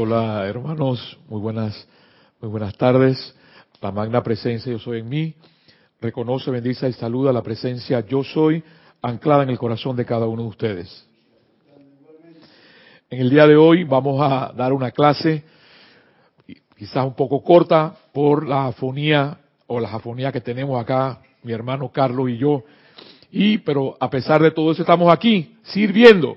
Hola 0.00 0.46
hermanos, 0.46 1.18
muy 1.28 1.40
buenas, 1.40 1.88
muy 2.40 2.48
buenas 2.48 2.72
tardes. 2.76 3.34
La 3.80 3.90
magna 3.90 4.22
presencia 4.22 4.70
yo 4.70 4.78
soy 4.78 5.00
en 5.00 5.08
mí. 5.08 5.34
Reconoce, 6.00 6.52
bendice 6.52 6.88
y 6.88 6.92
saluda 6.92 7.32
la 7.32 7.42
presencia 7.42 8.06
yo 8.06 8.22
soy 8.22 8.62
anclada 9.02 9.42
en 9.42 9.50
el 9.50 9.58
corazón 9.58 9.96
de 9.96 10.04
cada 10.04 10.28
uno 10.28 10.42
de 10.42 10.48
ustedes. 10.50 11.04
En 13.10 13.20
el 13.20 13.28
día 13.28 13.48
de 13.48 13.56
hoy 13.56 13.82
vamos 13.82 14.20
a 14.22 14.52
dar 14.56 14.72
una 14.72 14.92
clase 14.92 15.42
quizás 16.76 17.04
un 17.04 17.16
poco 17.16 17.42
corta 17.42 17.96
por 18.12 18.46
la 18.46 18.68
afonía 18.68 19.36
o 19.66 19.80
la 19.80 19.92
afonía 19.92 20.30
que 20.30 20.40
tenemos 20.40 20.80
acá 20.80 21.20
mi 21.42 21.52
hermano 21.52 21.90
Carlos 21.90 22.30
y 22.30 22.38
yo. 22.38 22.62
Y 23.32 23.58
pero 23.58 23.96
a 23.98 24.08
pesar 24.08 24.40
de 24.40 24.52
todo 24.52 24.70
eso 24.70 24.82
estamos 24.82 25.12
aquí 25.12 25.56
sirviendo 25.64 26.36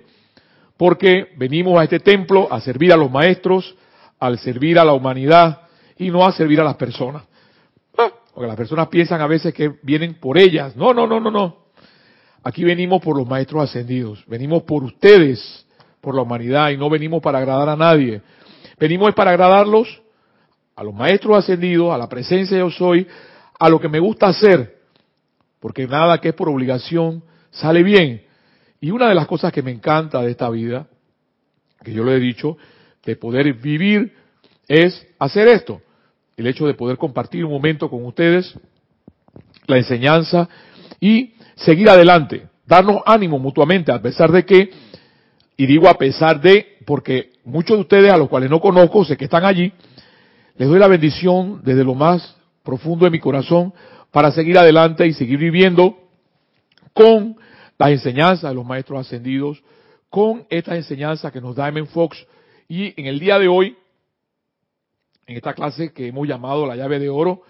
porque 0.82 1.28
venimos 1.38 1.80
a 1.80 1.84
este 1.84 2.00
templo 2.00 2.52
a 2.52 2.60
servir 2.60 2.92
a 2.92 2.98
los 2.98 3.12
maestros, 3.12 3.76
al 4.20 4.40
servir 4.40 4.80
a 4.80 4.84
la 4.84 4.94
humanidad 4.94 5.62
y 5.96 6.10
no 6.10 6.26
a 6.26 6.32
servir 6.32 6.60
a 6.60 6.64
las 6.64 6.74
personas. 6.74 7.22
Ah, 7.96 8.10
porque 8.34 8.48
las 8.48 8.56
personas 8.56 8.88
piensan 8.88 9.22
a 9.22 9.28
veces 9.28 9.54
que 9.54 9.76
vienen 9.84 10.16
por 10.16 10.40
ellas. 10.40 10.76
No, 10.76 10.92
no, 10.92 11.06
no, 11.06 11.20
no, 11.20 11.30
no. 11.30 11.66
Aquí 12.42 12.64
venimos 12.64 13.00
por 13.00 13.16
los 13.16 13.28
maestros 13.28 13.70
ascendidos. 13.70 14.24
Venimos 14.26 14.64
por 14.64 14.84
ustedes, 14.84 15.68
por 16.02 16.16
la 16.16 16.24
humanidad 16.24 16.72
y 16.72 16.78
no 16.78 16.90
venimos 16.90 17.22
para 17.22 17.38
agradar 17.38 17.70
a 17.70 17.76
nadie. 17.76 18.24
Venimos 18.80 19.14
para 19.14 19.30
agradarlos 19.30 20.02
a 20.76 20.84
los 20.84 20.96
maestros 20.96 21.38
ascendidos, 21.38 21.94
a 21.94 21.98
la 22.00 22.10
presencia 22.10 22.58
yo 22.58 22.72
soy, 22.72 23.06
a 23.60 23.70
lo 23.70 23.80
que 23.80 23.88
me 23.88 24.00
gusta 24.00 24.30
hacer. 24.30 24.80
Porque 25.60 25.86
nada 25.86 26.18
que 26.18 26.30
es 26.30 26.34
por 26.34 26.50
obligación 26.50 27.24
sale 27.52 27.84
bien. 27.84 28.31
Y 28.82 28.90
una 28.90 29.08
de 29.10 29.16
las 29.16 29.28
cosas 29.28 29.54
que 29.54 29.62
me 29.62 29.70
encanta 29.70 30.24
de 30.24 30.32
esta 30.32 30.50
vida, 30.50 30.88
que 31.84 31.94
yo 31.94 32.04
lo 32.04 32.12
he 32.12 32.20
dicho, 32.20 32.58
de 33.06 33.16
poder 33.16 33.54
vivir, 33.54 34.14
es 34.68 35.08
hacer 35.20 35.48
esto. 35.48 35.82
El 36.36 36.48
hecho 36.48 36.66
de 36.66 36.74
poder 36.74 36.98
compartir 36.98 37.46
un 37.46 37.52
momento 37.52 37.92
con 37.92 38.04
ustedes, 38.04 38.56
la 39.68 39.78
enseñanza 39.78 40.50
y 41.00 41.36
seguir 41.56 41.90
adelante, 41.90 42.48
darnos 42.66 43.02
ánimo 43.06 43.38
mutuamente, 43.38 43.92
a 43.92 44.02
pesar 44.02 44.32
de 44.32 44.46
que, 44.46 44.72
y 45.58 45.68
digo 45.68 45.88
a 45.88 46.00
pesar 46.00 46.42
de, 46.42 46.78
porque 46.88 47.34
muchos 47.46 47.78
de 47.78 47.82
ustedes 47.82 48.12
a 48.12 48.18
los 48.18 48.30
cuales 48.30 48.50
no 48.50 48.60
conozco, 48.60 49.06
sé 49.06 49.16
que 49.16 49.26
están 49.26 49.46
allí, 49.46 49.72
les 50.58 50.68
doy 50.68 50.80
la 50.80 50.88
bendición 50.88 51.62
desde 51.64 51.84
lo 51.84 51.94
más 51.94 52.36
profundo 52.64 53.06
de 53.06 53.12
mi 53.12 53.20
corazón 53.20 53.74
para 54.10 54.32
seguir 54.32 54.58
adelante 54.58 55.06
y 55.06 55.14
seguir 55.14 55.38
viviendo 55.38 55.98
con 56.94 57.36
las 57.82 57.90
enseñanzas 57.90 58.52
de 58.52 58.54
los 58.54 58.64
maestros 58.64 59.00
ascendidos, 59.00 59.64
con 60.08 60.46
esta 60.52 60.76
enseñanza 60.76 61.32
que 61.32 61.42
nos 61.42 61.56
da 61.56 61.68
M. 61.68 61.84
Fox. 61.88 62.28
Y 62.68 62.94
en 63.00 63.08
el 63.08 63.20
día 63.20 63.40
de 63.40 63.48
hoy, 63.48 63.76
en 65.26 65.36
esta 65.36 65.56
clase 65.56 65.92
que 65.92 66.06
hemos 66.06 66.28
llamado 66.28 66.68
La 66.68 66.76
llave 66.76 67.00
de 67.00 67.10
oro, 67.10 67.42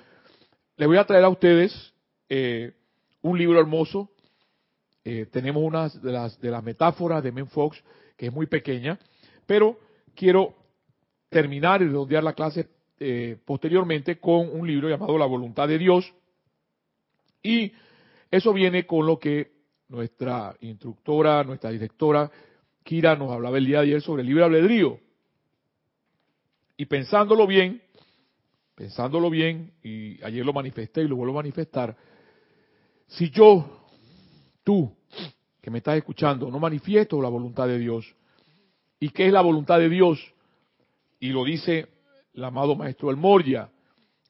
le 0.78 0.86
voy 0.88 0.96
a 0.96 1.04
traer 1.04 1.26
a 1.26 1.30
ustedes 1.30 1.94
eh, 2.30 2.72
un 3.22 3.38
libro 3.38 3.60
hermoso. 3.60 4.10
Eh, 5.04 5.28
tenemos 5.30 5.64
una 5.64 5.90
de 5.90 6.12
las, 6.14 6.40
de 6.40 6.50
las 6.50 6.64
metáforas 6.64 7.22
de 7.22 7.30
M. 7.30 7.46
Fox, 7.48 7.84
que 8.16 8.28
es 8.28 8.34
muy 8.34 8.46
pequeña, 8.46 8.98
pero 9.46 9.78
quiero 10.16 10.56
terminar 11.28 11.82
y 11.82 11.88
redondear 11.88 12.24
la 12.24 12.32
clase 12.32 12.70
eh, 13.02 13.38
posteriormente 13.44 14.18
con 14.18 14.48
un 14.48 14.66
libro 14.66 14.88
llamado 14.88 15.18
La 15.18 15.26
voluntad 15.26 15.68
de 15.68 15.78
Dios. 15.78 16.14
Y 17.44 17.74
eso 18.30 18.54
viene 18.54 18.86
con 18.86 19.06
lo 19.06 19.20
que 19.20 19.60
nuestra 19.92 20.56
instructora, 20.62 21.44
nuestra 21.44 21.70
directora, 21.70 22.32
Kira, 22.84 23.16
nos 23.16 23.30
hablaba 23.30 23.58
el 23.58 23.66
día 23.66 23.80
de 23.80 23.88
ayer 23.88 24.02
sobre 24.02 24.22
el 24.22 24.28
libre 24.28 24.46
albedrío. 24.46 25.00
Y 26.78 26.86
pensándolo 26.86 27.46
bien, 27.46 27.82
pensándolo 28.74 29.30
bien, 29.30 29.74
y 29.84 30.24
ayer 30.24 30.46
lo 30.46 30.54
manifesté 30.54 31.02
y 31.02 31.08
lo 31.08 31.18
vuelvo 31.18 31.34
a 31.34 31.44
manifestar, 31.44 31.96
si 33.06 33.30
yo, 33.30 33.90
tú, 34.64 34.96
que 35.62 35.70
me 35.70 35.80
estás 35.80 35.98
escuchando, 35.98 36.50
no 36.50 36.60
manifiesto 36.60 37.22
la 37.22 37.30
voluntad 37.30 37.68
de 37.68 37.78
Dios, 37.78 38.16
¿y 39.00 39.10
qué 39.10 39.28
es 39.28 39.34
la 39.34 39.42
voluntad 39.42 39.78
de 39.78 39.90
Dios? 39.90 40.34
Y 41.20 41.30
lo 41.30 41.44
dice 41.44 41.90
el 42.34 42.44
amado 42.46 42.76
Maestro 42.76 43.12
El 43.12 43.18
Moria, 43.18 43.70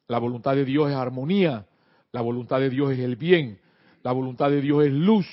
la 0.08 0.18
voluntad 0.18 0.56
de 0.56 0.64
Dios 0.64 0.90
es 0.90 0.96
armonía, 0.96 1.64
la 2.10 2.20
voluntad 2.20 2.58
de 2.58 2.68
Dios 2.68 2.92
es 2.92 2.98
el 2.98 3.14
bien, 3.14 3.60
la 4.02 4.10
voluntad 4.10 4.50
de 4.50 4.60
Dios 4.60 4.84
es 4.84 4.92
luz, 4.92 5.26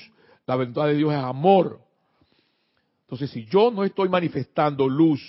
la 0.50 0.56
voluntad 0.56 0.86
de 0.86 0.96
Dios 0.96 1.12
es 1.12 1.18
amor. 1.20 1.80
Entonces, 3.02 3.30
si 3.30 3.44
yo 3.46 3.70
no 3.70 3.84
estoy 3.84 4.08
manifestando 4.08 4.88
luz, 4.88 5.22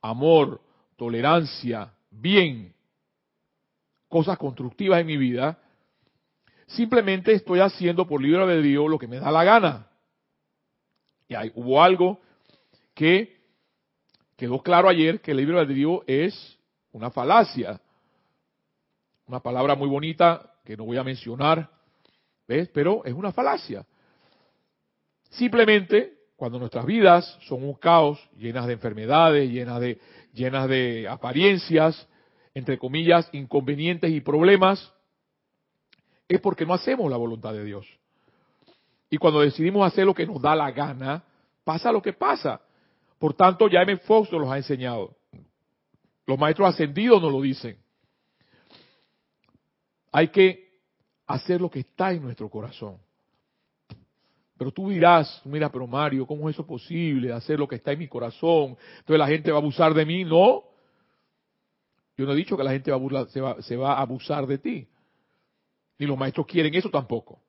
amor, 0.00 0.60
tolerancia, 0.96 1.92
bien, 2.08 2.72
cosas 4.08 4.38
constructivas 4.38 5.00
en 5.00 5.08
mi 5.08 5.16
vida, 5.16 5.58
simplemente 6.68 7.32
estoy 7.32 7.58
haciendo 7.58 8.06
por 8.06 8.22
libre 8.22 8.40
albedrío 8.40 8.86
lo 8.86 8.96
que 8.96 9.08
me 9.08 9.18
da 9.18 9.32
la 9.32 9.42
gana. 9.42 9.88
Y 11.26 11.34
hay, 11.34 11.50
hubo 11.56 11.82
algo 11.82 12.20
que 12.94 13.40
quedó 14.36 14.62
claro 14.62 14.88
ayer, 14.88 15.20
que 15.20 15.32
el 15.32 15.38
libre 15.38 15.58
albedrío 15.58 16.04
es 16.06 16.60
una 16.92 17.10
falacia. 17.10 17.80
Una 19.26 19.40
palabra 19.40 19.74
muy 19.74 19.88
bonita 19.88 20.54
que 20.64 20.76
no 20.76 20.84
voy 20.84 20.96
a 20.96 21.02
mencionar, 21.02 21.68
¿ves? 22.46 22.68
Pero 22.68 23.04
es 23.04 23.14
una 23.14 23.32
falacia. 23.32 23.84
Simplemente, 25.30 26.14
cuando 26.36 26.58
nuestras 26.58 26.84
vidas 26.84 27.38
son 27.42 27.64
un 27.64 27.74
caos, 27.74 28.18
llenas 28.36 28.66
de 28.66 28.74
enfermedades, 28.74 29.50
llenas 29.50 29.80
de, 29.80 30.00
llenas 30.32 30.68
de 30.68 31.08
apariencias, 31.08 32.08
entre 32.54 32.78
comillas, 32.78 33.28
inconvenientes 33.32 34.10
y 34.10 34.20
problemas, 34.20 34.92
es 36.28 36.40
porque 36.40 36.66
no 36.66 36.74
hacemos 36.74 37.10
la 37.10 37.16
voluntad 37.16 37.52
de 37.52 37.64
Dios. 37.64 37.86
Y 39.08 39.18
cuando 39.18 39.40
decidimos 39.40 39.86
hacer 39.86 40.04
lo 40.04 40.14
que 40.14 40.26
nos 40.26 40.40
da 40.40 40.54
la 40.54 40.70
gana, 40.70 41.24
pasa 41.64 41.92
lo 41.92 42.00
que 42.00 42.12
pasa. 42.12 42.60
Por 43.18 43.34
tanto, 43.34 43.68
ya 43.68 43.82
M. 43.82 43.96
Fox 43.98 44.30
nos 44.32 44.40
los 44.40 44.50
ha 44.50 44.56
enseñado. 44.56 45.16
Los 46.26 46.38
maestros 46.38 46.68
ascendidos 46.68 47.20
nos 47.20 47.32
lo 47.32 47.40
dicen. 47.40 47.76
Hay 50.12 50.28
que 50.28 50.80
hacer 51.26 51.60
lo 51.60 51.70
que 51.70 51.80
está 51.80 52.12
en 52.12 52.22
nuestro 52.22 52.48
corazón. 52.48 52.98
Pero 54.60 54.72
tú 54.72 54.90
dirás, 54.90 55.40
mira, 55.46 55.72
pero 55.72 55.86
Mario, 55.86 56.26
¿cómo 56.26 56.46
es 56.46 56.54
eso 56.54 56.66
posible? 56.66 57.32
Hacer 57.32 57.58
lo 57.58 57.66
que 57.66 57.76
está 57.76 57.92
en 57.92 57.98
mi 57.98 58.08
corazón. 58.08 58.76
Entonces 58.98 59.18
la 59.18 59.26
gente 59.26 59.50
va 59.50 59.56
a 59.56 59.60
abusar 59.62 59.94
de 59.94 60.04
mí. 60.04 60.22
No. 60.22 60.64
Yo 62.14 62.26
no 62.26 62.34
he 62.34 62.36
dicho 62.36 62.58
que 62.58 62.62
la 62.62 62.72
gente 62.72 62.90
va 62.90 63.22
a 63.22 63.26
se, 63.28 63.40
va, 63.40 63.62
se, 63.62 63.74
va, 63.74 63.94
a 63.94 64.02
abusar 64.02 64.46
de 64.46 64.58
ti. 64.58 64.86
Ni 65.98 66.04
los 66.04 66.18
maestros 66.18 66.46
quieren 66.46 66.74
eso 66.74 66.90
tampoco. 66.90 67.40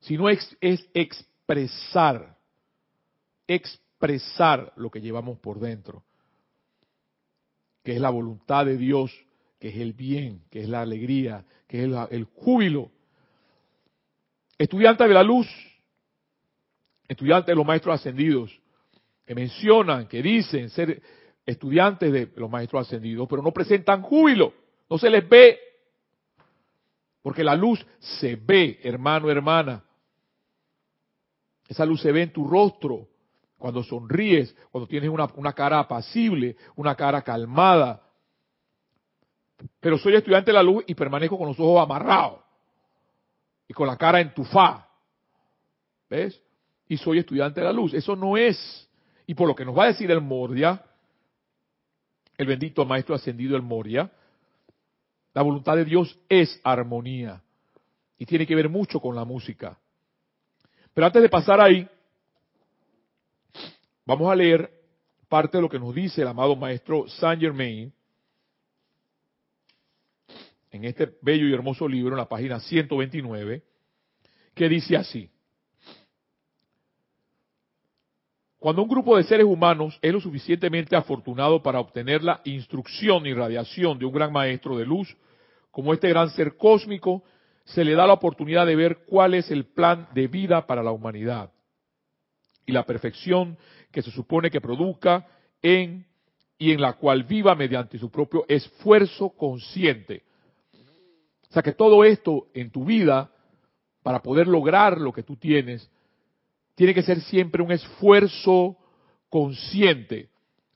Sino 0.00 0.28
es, 0.28 0.54
es 0.60 0.86
expresar, 0.92 2.36
expresar 3.46 4.74
lo 4.76 4.90
que 4.90 5.00
llevamos 5.00 5.38
por 5.38 5.58
dentro. 5.58 6.04
Que 7.82 7.94
es 7.94 7.98
la 7.98 8.10
voluntad 8.10 8.66
de 8.66 8.76
Dios, 8.76 9.10
que 9.58 9.68
es 9.68 9.76
el 9.76 9.94
bien, 9.94 10.42
que 10.50 10.60
es 10.60 10.68
la 10.68 10.82
alegría, 10.82 11.46
que 11.66 11.78
es 11.78 11.84
el, 11.84 11.96
el 12.10 12.24
júbilo. 12.24 12.90
Estudiante 14.58 15.08
de 15.08 15.14
la 15.14 15.22
luz, 15.22 15.48
estudiantes 17.10 17.48
de 17.48 17.56
los 17.56 17.66
maestros 17.66 17.96
ascendidos, 17.96 18.56
que 19.26 19.34
mencionan, 19.34 20.06
que 20.06 20.22
dicen 20.22 20.70
ser 20.70 21.02
estudiantes 21.44 22.12
de 22.12 22.30
los 22.36 22.48
maestros 22.48 22.86
ascendidos, 22.86 23.26
pero 23.28 23.42
no 23.42 23.50
presentan 23.50 24.02
júbilo, 24.02 24.54
no 24.88 24.96
se 24.96 25.10
les 25.10 25.28
ve, 25.28 25.58
porque 27.20 27.42
la 27.42 27.56
luz 27.56 27.84
se 27.98 28.36
ve, 28.36 28.78
hermano, 28.84 29.28
hermana. 29.28 29.82
Esa 31.66 31.84
luz 31.84 32.00
se 32.00 32.12
ve 32.12 32.22
en 32.22 32.32
tu 32.32 32.46
rostro, 32.46 33.08
cuando 33.58 33.82
sonríes, 33.82 34.54
cuando 34.70 34.86
tienes 34.86 35.10
una, 35.10 35.52
cara 35.52 35.80
apacible, 35.80 36.56
una 36.76 36.94
cara 36.94 37.22
calmada. 37.22 38.00
Pero 39.80 39.98
soy 39.98 40.14
estudiante 40.14 40.52
de 40.52 40.54
la 40.54 40.62
luz 40.62 40.84
y 40.86 40.94
permanezco 40.94 41.36
con 41.36 41.48
los 41.48 41.58
ojos 41.58 41.82
amarrados 41.82 42.38
y 43.66 43.74
con 43.74 43.88
la 43.88 43.96
cara 43.96 44.20
entufada. 44.20 44.88
¿Ves? 46.08 46.40
Y 46.90 46.96
soy 46.96 47.20
estudiante 47.20 47.60
de 47.60 47.66
la 47.66 47.72
luz. 47.72 47.94
Eso 47.94 48.16
no 48.16 48.36
es. 48.36 48.88
Y 49.24 49.34
por 49.34 49.46
lo 49.46 49.54
que 49.54 49.64
nos 49.64 49.78
va 49.78 49.84
a 49.84 49.86
decir 49.86 50.10
el 50.10 50.20
Moria, 50.20 50.84
el 52.36 52.48
bendito 52.48 52.84
maestro 52.84 53.14
ascendido 53.14 53.54
el 53.54 53.62
Moria, 53.62 54.10
la 55.32 55.42
voluntad 55.42 55.76
de 55.76 55.84
Dios 55.84 56.18
es 56.28 56.60
armonía. 56.64 57.40
Y 58.18 58.26
tiene 58.26 58.44
que 58.44 58.56
ver 58.56 58.68
mucho 58.68 58.98
con 58.98 59.14
la 59.14 59.24
música. 59.24 59.78
Pero 60.92 61.06
antes 61.06 61.22
de 61.22 61.28
pasar 61.28 61.60
ahí, 61.60 61.88
vamos 64.04 64.28
a 64.28 64.34
leer 64.34 64.68
parte 65.28 65.58
de 65.58 65.62
lo 65.62 65.68
que 65.68 65.78
nos 65.78 65.94
dice 65.94 66.22
el 66.22 66.28
amado 66.28 66.56
maestro 66.56 67.08
Saint 67.08 67.40
Germain 67.40 67.92
en 70.72 70.84
este 70.84 71.08
bello 71.22 71.46
y 71.46 71.54
hermoso 71.54 71.86
libro, 71.86 72.14
en 72.14 72.18
la 72.18 72.28
página 72.28 72.58
129, 72.58 73.62
que 74.54 74.68
dice 74.68 74.96
así. 74.96 75.30
Cuando 78.60 78.82
un 78.82 78.90
grupo 78.90 79.16
de 79.16 79.24
seres 79.24 79.46
humanos 79.46 79.98
es 80.02 80.12
lo 80.12 80.20
suficientemente 80.20 80.94
afortunado 80.94 81.62
para 81.62 81.80
obtener 81.80 82.22
la 82.22 82.42
instrucción 82.44 83.26
y 83.26 83.32
radiación 83.32 83.98
de 83.98 84.04
un 84.04 84.12
gran 84.12 84.32
maestro 84.32 84.76
de 84.76 84.84
luz, 84.84 85.16
como 85.70 85.94
este 85.94 86.10
gran 86.10 86.28
ser 86.28 86.58
cósmico, 86.58 87.24
se 87.64 87.84
le 87.84 87.94
da 87.94 88.06
la 88.06 88.12
oportunidad 88.12 88.66
de 88.66 88.76
ver 88.76 88.98
cuál 89.06 89.32
es 89.32 89.50
el 89.50 89.64
plan 89.64 90.08
de 90.12 90.26
vida 90.26 90.66
para 90.66 90.82
la 90.82 90.92
humanidad 90.92 91.50
y 92.66 92.72
la 92.72 92.84
perfección 92.84 93.56
que 93.90 94.02
se 94.02 94.10
supone 94.10 94.50
que 94.50 94.60
produzca 94.60 95.26
en 95.62 96.06
y 96.58 96.72
en 96.72 96.82
la 96.82 96.92
cual 96.92 97.24
viva 97.24 97.54
mediante 97.54 97.98
su 97.98 98.10
propio 98.10 98.44
esfuerzo 98.46 99.30
consciente. 99.30 100.24
O 101.48 101.52
sea 101.54 101.62
que 101.62 101.72
todo 101.72 102.04
esto 102.04 102.48
en 102.52 102.70
tu 102.70 102.84
vida, 102.84 103.30
para 104.02 104.20
poder 104.20 104.46
lograr 104.46 105.00
lo 105.00 105.14
que 105.14 105.22
tú 105.22 105.36
tienes, 105.36 105.90
tiene 106.80 106.94
que 106.94 107.02
ser 107.02 107.20
siempre 107.20 107.62
un 107.62 107.72
esfuerzo 107.72 108.74
consciente, 109.28 110.30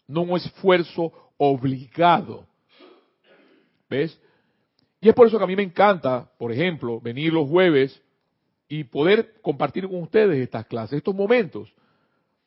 no 0.07 0.21
un 0.21 0.37
esfuerzo 0.37 1.11
obligado. 1.39 2.47
¿Ves? 3.89 4.21
Y 5.01 5.09
es 5.09 5.15
por 5.15 5.27
eso 5.27 5.39
que 5.39 5.45
a 5.45 5.47
mí 5.47 5.57
me 5.57 5.63
encanta, 5.63 6.31
por 6.39 6.53
ejemplo, 6.53 7.01
venir 7.01 7.33
los 7.33 7.49
jueves 7.49 8.03
y 8.69 8.85
poder 8.85 9.41
compartir 9.41 9.89
con 9.89 10.03
ustedes 10.03 10.43
estas 10.43 10.67
clases, 10.67 10.99
estos 10.99 11.15
momentos. 11.15 11.73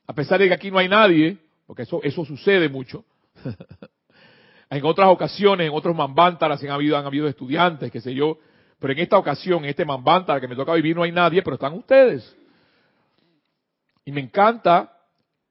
A 0.05 0.13
pesar 0.13 0.39
de 0.39 0.49
que 0.49 0.53
aquí 0.53 0.69
no 0.69 0.77
hay 0.77 0.87
nadie, 0.87 1.39
porque 1.65 1.81
eso, 1.81 1.99
eso 2.03 2.25
sucede 2.25 2.69
mucho. 2.69 3.05
en 4.69 4.85
otras 4.85 5.09
ocasiones, 5.09 5.65
en 5.65 5.73
otros 5.73 5.95
mambántaras 5.95 6.61
han 6.61 6.69
habido, 6.69 6.95
han 6.95 7.07
habido 7.07 7.27
estudiantes, 7.27 7.91
qué 7.91 8.01
sé 8.01 8.13
yo, 8.13 8.37
pero 8.77 8.93
en 8.93 8.99
esta 8.99 9.17
ocasión, 9.17 9.63
en 9.63 9.71
este 9.71 9.83
mambántara 9.83 10.39
que 10.39 10.47
me 10.47 10.55
toca 10.55 10.75
vivir, 10.75 10.95
no 10.95 11.01
hay 11.01 11.11
nadie, 11.11 11.41
pero 11.41 11.55
están 11.55 11.73
ustedes. 11.73 12.37
Y 14.07 14.11
me 14.13 14.21
encanta 14.21 14.89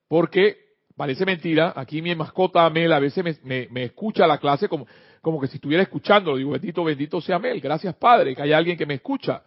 porque 0.09 0.57
parece 0.97 1.27
mentira, 1.27 1.75
aquí 1.77 2.01
mi 2.01 2.15
mascota 2.15 2.71
Mel 2.71 2.91
a 2.91 2.99
veces 2.99 3.39
me, 3.45 3.69
me 3.71 3.83
escucha 3.85 4.27
la 4.27 4.39
clase 4.39 4.67
como, 4.67 4.87
como 5.21 5.39
que 5.39 5.47
si 5.47 5.57
estuviera 5.57 5.83
escuchando, 5.83 6.35
digo, 6.37 6.53
bendito, 6.53 6.83
bendito 6.83 7.21
sea 7.21 7.39
Mel, 7.39 7.61
gracias 7.61 7.95
Padre, 7.97 8.35
que 8.35 8.41
haya 8.41 8.57
alguien 8.57 8.79
que 8.79 8.87
me 8.87 8.95
escucha. 8.95 9.43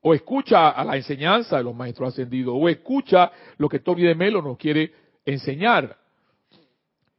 O 0.00 0.14
escucha 0.14 0.70
a 0.70 0.82
la 0.86 0.96
enseñanza 0.96 1.58
de 1.58 1.64
los 1.64 1.76
maestros 1.76 2.14
ascendidos, 2.14 2.54
o 2.58 2.66
escucha 2.66 3.30
lo 3.58 3.68
que 3.68 3.80
Tony 3.80 4.04
de 4.04 4.14
Melo 4.14 4.40
nos 4.40 4.56
quiere 4.56 4.90
enseñar. 5.26 5.94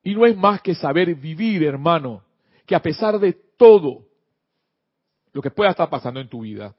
Y 0.01 0.15
no 0.15 0.25
es 0.25 0.35
más 0.35 0.59
que 0.63 0.73
saber 0.73 1.13
vivir, 1.13 1.63
hermano, 1.65 2.23
que 2.65 2.73
a 2.73 2.81
pesar 2.81 3.19
de 3.19 3.33
todo 3.57 4.07
lo 5.33 5.39
que 5.39 5.51
pueda 5.51 5.69
estar 5.69 5.87
pasando 5.91 6.19
en 6.19 6.29
tu 6.29 6.41
vida, 6.41 6.73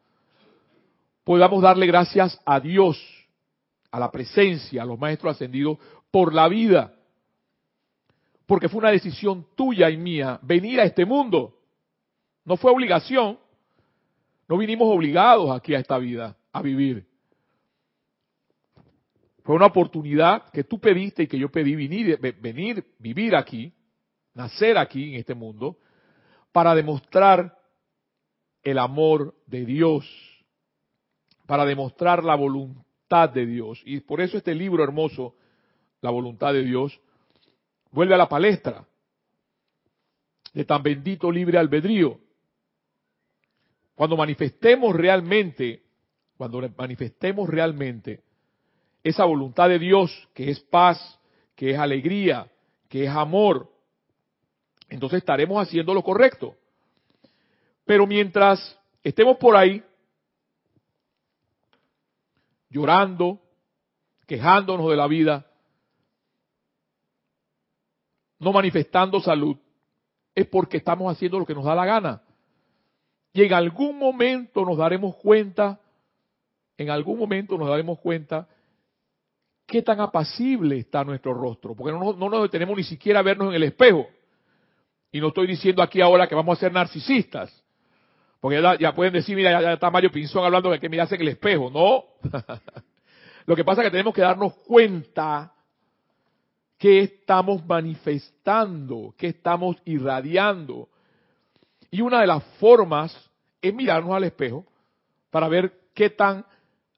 podamos 1.22 1.62
darle 1.62 1.86
gracias 1.86 2.36
a 2.44 2.58
Dios, 2.58 3.00
a 3.94 4.00
la 4.00 4.10
presencia, 4.10 4.82
a 4.82 4.86
los 4.86 4.98
maestros 4.98 5.36
ascendidos, 5.36 5.78
por 6.10 6.34
la 6.34 6.48
vida 6.48 6.94
porque 8.46 8.68
fue 8.68 8.80
una 8.80 8.90
decisión 8.90 9.46
tuya 9.54 9.90
y 9.90 9.96
mía 9.96 10.38
venir 10.42 10.80
a 10.80 10.84
este 10.84 11.04
mundo. 11.04 11.58
No 12.44 12.56
fue 12.56 12.70
obligación. 12.70 13.38
No 14.46 14.58
vinimos 14.58 14.88
obligados 14.94 15.50
aquí 15.50 15.74
a 15.74 15.78
esta 15.78 15.96
vida 15.98 16.36
a 16.52 16.60
vivir. 16.60 17.06
Fue 19.42 19.54
una 19.54 19.66
oportunidad 19.66 20.50
que 20.50 20.64
tú 20.64 20.78
pediste 20.78 21.22
y 21.22 21.26
que 21.26 21.38
yo 21.38 21.50
pedí 21.50 21.74
venir, 21.74 22.18
venir, 22.40 22.84
vivir 22.98 23.34
aquí, 23.34 23.72
nacer 24.34 24.76
aquí 24.76 25.14
en 25.14 25.20
este 25.20 25.34
mundo, 25.34 25.78
para 26.52 26.74
demostrar 26.74 27.58
el 28.62 28.78
amor 28.78 29.34
de 29.46 29.64
Dios, 29.64 30.06
para 31.46 31.64
demostrar 31.66 32.24
la 32.24 32.34
voluntad 32.34 32.83
de 33.22 33.46
Dios. 33.46 33.80
Y 33.84 34.00
por 34.00 34.20
eso 34.20 34.36
este 34.36 34.54
libro 34.54 34.82
hermoso, 34.82 35.34
La 36.00 36.10
voluntad 36.10 36.52
de 36.52 36.62
Dios, 36.62 37.00
vuelve 37.90 38.14
a 38.14 38.18
la 38.18 38.28
palestra 38.28 38.84
de 40.52 40.64
tan 40.64 40.82
bendito 40.82 41.30
libre 41.30 41.58
albedrío. 41.58 42.18
Cuando 43.94 44.16
manifestemos 44.16 44.94
realmente, 44.94 45.82
cuando 46.36 46.68
manifestemos 46.76 47.48
realmente 47.48 48.22
esa 49.02 49.24
voluntad 49.24 49.68
de 49.68 49.78
Dios, 49.78 50.28
que 50.34 50.50
es 50.50 50.60
paz, 50.60 51.18
que 51.54 51.70
es 51.70 51.78
alegría, 51.78 52.50
que 52.88 53.04
es 53.04 53.10
amor, 53.10 53.70
entonces 54.88 55.18
estaremos 55.18 55.62
haciendo 55.62 55.94
lo 55.94 56.02
correcto. 56.02 56.56
Pero 57.84 58.06
mientras 58.06 58.78
estemos 59.02 59.36
por 59.36 59.56
ahí, 59.56 59.82
llorando, 62.74 63.40
quejándonos 64.26 64.90
de 64.90 64.96
la 64.96 65.06
vida, 65.06 65.46
no 68.40 68.52
manifestando 68.52 69.20
salud, 69.20 69.56
es 70.34 70.46
porque 70.48 70.78
estamos 70.78 71.10
haciendo 71.10 71.38
lo 71.38 71.46
que 71.46 71.54
nos 71.54 71.64
da 71.64 71.74
la 71.76 71.86
gana. 71.86 72.22
Y 73.32 73.44
en 73.44 73.52
algún 73.52 73.96
momento 73.96 74.64
nos 74.64 74.76
daremos 74.76 75.14
cuenta, 75.16 75.80
en 76.76 76.90
algún 76.90 77.16
momento 77.16 77.56
nos 77.56 77.68
daremos 77.68 78.00
cuenta 78.00 78.48
qué 79.66 79.80
tan 79.80 80.00
apacible 80.00 80.76
está 80.78 81.04
nuestro 81.04 81.32
rostro, 81.32 81.76
porque 81.76 81.92
no, 81.92 82.12
nos 82.12 82.42
detenemos 82.42 82.76
ni 82.76 82.84
siquiera 82.84 83.20
a 83.20 83.22
vernos 83.22 83.50
en 83.50 83.54
el 83.54 83.62
espejo. 83.62 84.06
Y 85.12 85.20
no 85.20 85.28
estoy 85.28 85.46
diciendo 85.46 85.80
aquí 85.80 86.00
ahora 86.00 86.26
que 86.26 86.34
vamos 86.34 86.58
a 86.58 86.60
ser 86.60 86.72
narcisistas, 86.72 87.63
porque 88.44 88.60
ya, 88.78 88.94
pueden 88.94 89.14
decir, 89.14 89.34
mira, 89.34 89.58
ya, 89.58 89.72
está 89.72 89.90
Mario 89.90 90.12
Pinzón 90.12 90.44
hablando 90.44 90.70
de 90.70 90.78
que 90.78 90.90
mirarse 90.90 91.14
en 91.14 91.22
el 91.22 91.28
espejo. 91.28 91.70
No. 91.70 92.04
Lo 93.46 93.56
que 93.56 93.64
pasa 93.64 93.80
es 93.80 93.86
que 93.86 93.90
tenemos 93.90 94.12
que 94.12 94.20
darnos 94.20 94.52
cuenta 94.66 95.54
qué 96.76 97.00
estamos 97.00 97.64
manifestando, 97.64 99.14
qué 99.16 99.28
estamos 99.28 99.78
irradiando. 99.86 100.90
Y 101.90 102.02
una 102.02 102.20
de 102.20 102.26
las 102.26 102.44
formas 102.58 103.18
es 103.62 103.72
mirarnos 103.72 104.14
al 104.14 104.24
espejo 104.24 104.66
para 105.30 105.48
ver 105.48 105.72
qué 105.94 106.10
tan 106.10 106.44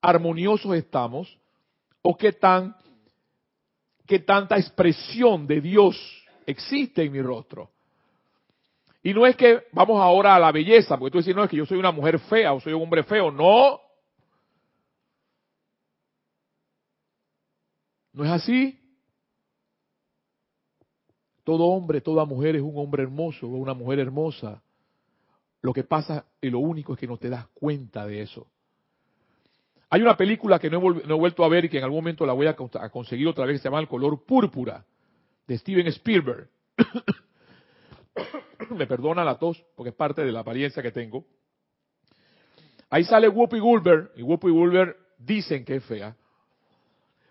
armoniosos 0.02 0.74
estamos 0.74 1.38
o 2.02 2.16
qué 2.16 2.32
tan 2.32 2.74
qué 4.04 4.18
tanta 4.18 4.56
expresión 4.56 5.46
de 5.46 5.60
Dios 5.60 6.26
existe 6.44 7.04
en 7.04 7.12
mi 7.12 7.22
rostro. 7.22 7.70
Y 9.06 9.14
no 9.14 9.24
es 9.24 9.36
que 9.36 9.68
vamos 9.70 10.02
ahora 10.02 10.34
a 10.34 10.40
la 10.40 10.50
belleza, 10.50 10.98
porque 10.98 11.12
tú 11.12 11.18
dices, 11.18 11.32
no 11.32 11.44
es 11.44 11.48
que 11.48 11.56
yo 11.56 11.64
soy 11.64 11.78
una 11.78 11.92
mujer 11.92 12.18
fea 12.18 12.52
o 12.52 12.58
soy 12.58 12.72
un 12.72 12.82
hombre 12.82 13.04
feo, 13.04 13.30
no. 13.30 13.80
No 18.12 18.24
es 18.24 18.30
así. 18.32 18.80
Todo 21.44 21.66
hombre, 21.66 22.00
toda 22.00 22.24
mujer 22.24 22.56
es 22.56 22.62
un 22.62 22.76
hombre 22.76 23.04
hermoso 23.04 23.46
o 23.46 23.50
una 23.50 23.74
mujer 23.74 24.00
hermosa. 24.00 24.60
Lo 25.60 25.72
que 25.72 25.84
pasa 25.84 26.26
y 26.40 26.50
lo 26.50 26.58
único 26.58 26.94
es 26.94 26.98
que 26.98 27.06
no 27.06 27.16
te 27.16 27.28
das 27.28 27.46
cuenta 27.54 28.04
de 28.06 28.22
eso. 28.22 28.48
Hay 29.88 30.02
una 30.02 30.16
película 30.16 30.58
que 30.58 30.68
no 30.68 30.78
he, 30.78 31.12
vuelto 31.12 31.44
a 31.44 31.48
ver 31.48 31.66
y 31.66 31.68
que 31.68 31.78
en 31.78 31.84
algún 31.84 31.98
momento 31.98 32.26
la 32.26 32.32
voy 32.32 32.48
a, 32.48 32.56
conseguir 32.56 33.28
otra 33.28 33.46
vez, 33.46 33.62
se 33.62 33.68
llama 33.68 33.78
El 33.78 33.86
color 33.86 34.24
púrpura, 34.24 34.84
de 35.46 35.58
Steven 35.58 35.86
Spielberg. 35.86 36.48
Me 38.70 38.86
perdona 38.86 39.24
la 39.24 39.38
tos, 39.38 39.64
porque 39.74 39.90
es 39.90 39.96
parte 39.96 40.24
de 40.24 40.32
la 40.32 40.40
apariencia 40.40 40.82
que 40.82 40.92
tengo. 40.92 41.24
Ahí 42.90 43.04
sale 43.04 43.28
Whoopi 43.28 43.58
Goldberg, 43.58 44.12
y 44.16 44.22
Whoopi 44.22 44.50
Goldberg 44.50 44.96
dicen 45.18 45.64
que 45.64 45.76
es 45.76 45.84
fea. 45.84 46.16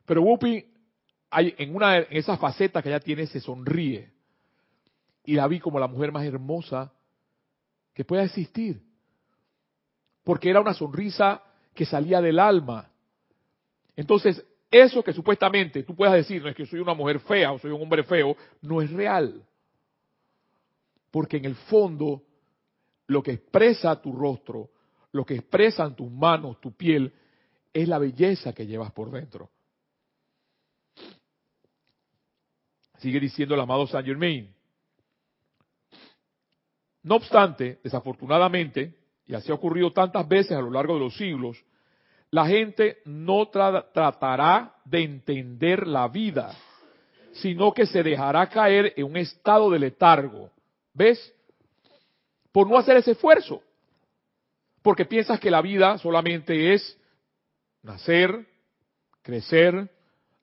Pero 0.05 0.21
Whoopi 0.21 0.75
en 1.37 1.75
una 1.75 1.93
de 1.93 2.07
esas 2.11 2.39
facetas 2.39 2.81
que 2.81 2.89
ella 2.89 2.99
tiene, 2.99 3.27
se 3.27 3.39
sonríe. 3.39 4.11
Y 5.25 5.33
la 5.33 5.47
vi 5.47 5.59
como 5.59 5.79
la 5.79 5.87
mujer 5.87 6.11
más 6.11 6.25
hermosa 6.25 6.93
que 7.93 8.05
pueda 8.05 8.23
existir. 8.23 8.81
Porque 10.23 10.49
era 10.49 10.61
una 10.61 10.73
sonrisa 10.73 11.41
que 11.73 11.85
salía 11.85 12.21
del 12.21 12.39
alma. 12.39 12.89
Entonces, 13.95 14.43
eso 14.71 15.03
que 15.03 15.13
supuestamente 15.13 15.83
tú 15.83 15.95
puedas 15.95 16.15
decir, 16.15 16.41
no 16.41 16.49
es 16.49 16.55
que 16.55 16.65
soy 16.65 16.79
una 16.79 16.93
mujer 16.93 17.19
fea 17.19 17.51
o 17.51 17.59
soy 17.59 17.71
un 17.71 17.81
hombre 17.81 18.03
feo, 18.03 18.35
no 18.61 18.81
es 18.81 18.91
real. 18.91 19.41
Porque 21.15 21.37
en 21.37 21.45
el 21.45 21.55
fondo, 21.55 22.23
lo 23.07 23.23
que 23.23 23.31
expresa 23.31 24.01
tu 24.01 24.11
rostro, 24.11 24.71
lo 25.13 25.25
que 25.25 25.35
expresan 25.35 25.95
tus 25.95 26.11
manos, 26.11 26.59
tu 26.59 26.75
piel, 26.75 27.13
es 27.71 27.87
la 27.87 27.99
belleza 27.99 28.51
que 28.51 28.67
llevas 28.67 28.91
por 28.91 29.09
dentro. 29.11 29.49
Sigue 32.97 33.17
diciendo 33.17 33.55
el 33.55 33.61
amado 33.61 33.87
Saint 33.87 34.05
Germain. 34.05 34.53
No 37.03 37.15
obstante, 37.15 37.79
desafortunadamente, 37.81 38.97
y 39.25 39.35
así 39.35 39.53
ha 39.53 39.55
ocurrido 39.55 39.93
tantas 39.93 40.27
veces 40.27 40.51
a 40.51 40.61
lo 40.61 40.69
largo 40.69 40.95
de 40.95 40.99
los 40.99 41.15
siglos, 41.15 41.63
la 42.29 42.45
gente 42.45 42.97
no 43.05 43.47
tratará 43.47 44.75
de 44.83 45.03
entender 45.03 45.87
la 45.87 46.09
vida, 46.09 46.53
sino 47.31 47.73
que 47.73 47.85
se 47.85 48.03
dejará 48.03 48.49
caer 48.49 48.91
en 48.97 49.05
un 49.05 49.15
estado 49.15 49.69
de 49.69 49.79
letargo. 49.79 50.51
¿Ves? 50.95 51.33
Por 52.51 52.67
no 52.67 52.77
hacer 52.77 52.97
ese 52.97 53.11
esfuerzo. 53.11 53.61
Porque 54.81 55.05
piensas 55.05 55.39
que 55.39 55.51
la 55.51 55.61
vida 55.61 55.97
solamente 55.97 56.73
es 56.73 56.97
nacer, 57.83 58.47
crecer, 59.21 59.91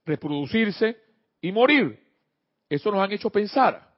reproducirse 0.04 0.96
y 1.40 1.50
morir. 1.50 1.98
Eso 2.68 2.90
nos 2.90 3.00
han 3.02 3.12
hecho 3.12 3.30
pensar. 3.30 3.90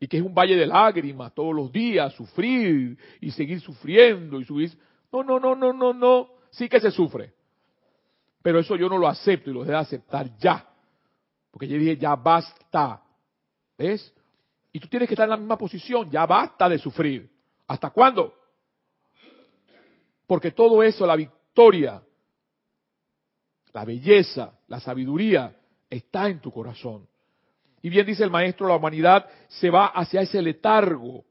Y 0.00 0.08
que 0.08 0.16
es 0.16 0.22
un 0.22 0.34
valle 0.34 0.56
de 0.56 0.66
lágrimas 0.66 1.34
todos 1.34 1.54
los 1.54 1.70
días, 1.70 2.14
sufrir 2.14 2.96
y 3.20 3.30
seguir 3.30 3.60
sufriendo 3.60 4.40
y 4.40 4.44
subir. 4.44 4.78
No, 5.12 5.22
no, 5.22 5.38
no, 5.38 5.54
no, 5.54 5.72
no, 5.72 5.92
no. 5.92 6.30
Sí 6.50 6.68
que 6.68 6.80
se 6.80 6.90
sufre. 6.90 7.34
Pero 8.40 8.60
eso 8.60 8.76
yo 8.76 8.88
no 8.88 8.96
lo 8.96 9.08
acepto 9.08 9.50
y 9.50 9.52
lo 9.52 9.64
debo 9.64 9.78
aceptar 9.78 10.38
ya. 10.38 10.66
Porque 11.50 11.68
yo 11.68 11.76
dije, 11.76 11.96
ya 11.96 12.14
basta. 12.14 13.02
¿Ves? 13.76 14.14
Y 14.78 14.80
tú 14.80 14.86
tienes 14.86 15.08
que 15.08 15.14
estar 15.14 15.24
en 15.24 15.30
la 15.30 15.36
misma 15.36 15.58
posición, 15.58 16.08
ya 16.08 16.24
basta 16.24 16.68
de 16.68 16.78
sufrir. 16.78 17.28
¿Hasta 17.66 17.90
cuándo? 17.90 18.32
Porque 20.24 20.52
todo 20.52 20.84
eso, 20.84 21.04
la 21.04 21.16
victoria, 21.16 22.00
la 23.72 23.84
belleza, 23.84 24.56
la 24.68 24.78
sabiduría, 24.78 25.52
está 25.90 26.28
en 26.28 26.40
tu 26.40 26.52
corazón. 26.52 27.08
Y 27.82 27.88
bien 27.88 28.06
dice 28.06 28.22
el 28.22 28.30
maestro, 28.30 28.68
la 28.68 28.76
humanidad 28.76 29.28
se 29.48 29.68
va 29.68 29.86
hacia 29.86 30.20
ese 30.20 30.40
letargo. 30.40 31.24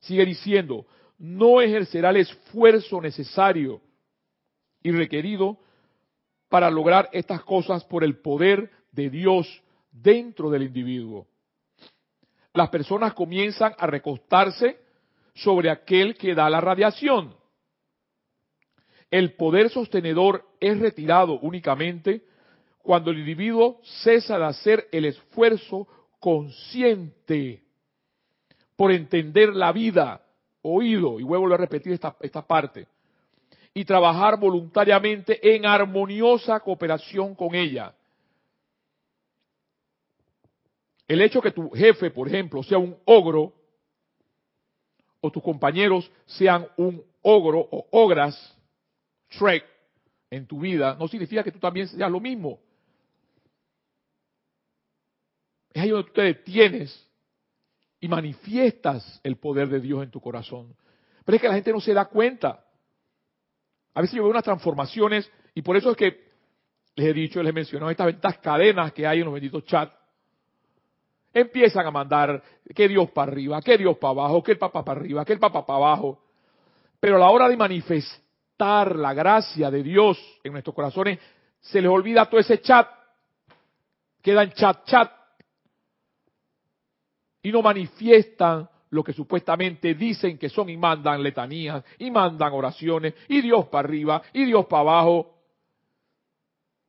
Sigue 0.00 0.26
diciendo, 0.26 0.84
no 1.16 1.62
ejercerá 1.62 2.10
el 2.10 2.18
esfuerzo 2.18 3.00
necesario 3.00 3.80
y 4.82 4.90
requerido 4.90 5.56
para 6.50 6.70
lograr 6.70 7.08
estas 7.14 7.42
cosas 7.42 7.86
por 7.86 8.04
el 8.04 8.18
poder 8.18 8.70
de 8.92 9.08
Dios 9.08 9.62
dentro 9.90 10.50
del 10.50 10.64
individuo. 10.64 11.26
Las 12.58 12.70
personas 12.70 13.14
comienzan 13.14 13.72
a 13.78 13.86
recostarse 13.86 14.80
sobre 15.32 15.70
aquel 15.70 16.16
que 16.16 16.34
da 16.34 16.50
la 16.50 16.60
radiación. 16.60 17.36
El 19.12 19.34
poder 19.34 19.70
sostenedor 19.70 20.44
es 20.58 20.76
retirado 20.80 21.38
únicamente 21.38 22.24
cuando 22.78 23.12
el 23.12 23.20
individuo 23.20 23.78
cesa 24.02 24.40
de 24.40 24.46
hacer 24.46 24.88
el 24.90 25.04
esfuerzo 25.04 25.86
consciente 26.18 27.62
por 28.74 28.90
entender 28.90 29.54
la 29.54 29.70
vida, 29.70 30.20
oído, 30.62 31.20
y 31.20 31.22
vuelvo 31.22 31.54
a 31.54 31.58
repetir 31.58 31.92
esta, 31.92 32.16
esta 32.20 32.44
parte, 32.44 32.88
y 33.72 33.84
trabajar 33.84 34.36
voluntariamente 34.36 35.54
en 35.54 35.64
armoniosa 35.64 36.58
cooperación 36.58 37.36
con 37.36 37.54
ella. 37.54 37.94
El 41.08 41.22
hecho 41.22 41.40
que 41.40 41.50
tu 41.50 41.70
jefe, 41.70 42.10
por 42.10 42.28
ejemplo, 42.28 42.62
sea 42.62 42.78
un 42.78 42.96
ogro, 43.06 43.54
o 45.20 45.32
tus 45.32 45.42
compañeros 45.42 46.10
sean 46.26 46.68
un 46.76 47.02
ogro 47.22 47.58
o 47.58 47.88
ogras, 47.90 48.56
Shrek, 49.30 49.64
en 50.30 50.46
tu 50.46 50.60
vida, 50.60 50.96
no 50.98 51.08
significa 51.08 51.42
que 51.42 51.50
tú 51.50 51.58
también 51.58 51.88
seas 51.88 52.10
lo 52.10 52.20
mismo. 52.20 52.60
Es 55.72 55.82
ahí 55.82 55.90
donde 55.90 56.08
tú 56.08 56.14
te 56.14 56.22
detienes 56.22 57.08
y 58.00 58.08
manifiestas 58.08 59.20
el 59.24 59.36
poder 59.36 59.68
de 59.68 59.80
Dios 59.80 60.02
en 60.02 60.10
tu 60.10 60.20
corazón. 60.20 60.76
Pero 61.24 61.36
es 61.36 61.42
que 61.42 61.48
la 61.48 61.54
gente 61.54 61.72
no 61.72 61.80
se 61.80 61.94
da 61.94 62.04
cuenta. 62.04 62.64
A 63.94 64.00
veces 64.00 64.16
yo 64.16 64.22
veo 64.22 64.30
unas 64.30 64.44
transformaciones 64.44 65.30
y 65.54 65.62
por 65.62 65.76
eso 65.76 65.90
es 65.90 65.96
que 65.96 66.28
les 66.96 67.08
he 67.08 67.12
dicho, 67.12 67.42
les 67.42 67.50
he 67.50 67.54
mencionado 67.54 67.90
estas, 67.90 68.08
estas 68.08 68.38
cadenas 68.38 68.92
que 68.92 69.06
hay 69.06 69.18
en 69.18 69.24
los 69.24 69.34
benditos 69.34 69.64
chats. 69.64 69.92
Empiezan 71.32 71.86
a 71.86 71.90
mandar 71.90 72.42
que 72.74 72.88
Dios 72.88 73.10
para 73.10 73.30
arriba, 73.30 73.60
que 73.62 73.78
Dios 73.78 73.96
para 73.98 74.10
abajo, 74.10 74.42
que 74.42 74.52
el 74.52 74.58
Papa 74.58 74.84
para 74.84 75.00
arriba, 75.00 75.24
que 75.24 75.32
el 75.34 75.38
Papa 75.38 75.64
para 75.64 75.76
abajo. 75.78 76.18
Pero 77.00 77.16
a 77.16 77.18
la 77.18 77.30
hora 77.30 77.48
de 77.48 77.56
manifestar 77.56 78.96
la 78.96 79.14
gracia 79.14 79.70
de 79.70 79.82
Dios 79.82 80.18
en 80.42 80.52
nuestros 80.52 80.74
corazones, 80.74 81.18
se 81.60 81.80
les 81.80 81.90
olvida 81.90 82.26
todo 82.26 82.40
ese 82.40 82.60
chat. 82.60 82.88
Queda 84.22 84.42
en 84.42 84.52
chat, 84.52 84.84
chat 84.84 85.18
y 87.42 87.52
no 87.52 87.62
manifiestan 87.62 88.68
lo 88.90 89.04
que 89.04 89.12
supuestamente 89.12 89.94
dicen 89.94 90.38
que 90.38 90.48
son 90.48 90.68
y 90.68 90.76
mandan 90.76 91.22
letanías 91.22 91.84
y 91.98 92.10
mandan 92.10 92.52
oraciones 92.52 93.14
y 93.28 93.40
Dios 93.40 93.66
para 93.68 93.88
arriba 93.88 94.22
y 94.32 94.44
Dios 94.44 94.66
para 94.66 94.80
abajo. 94.80 95.34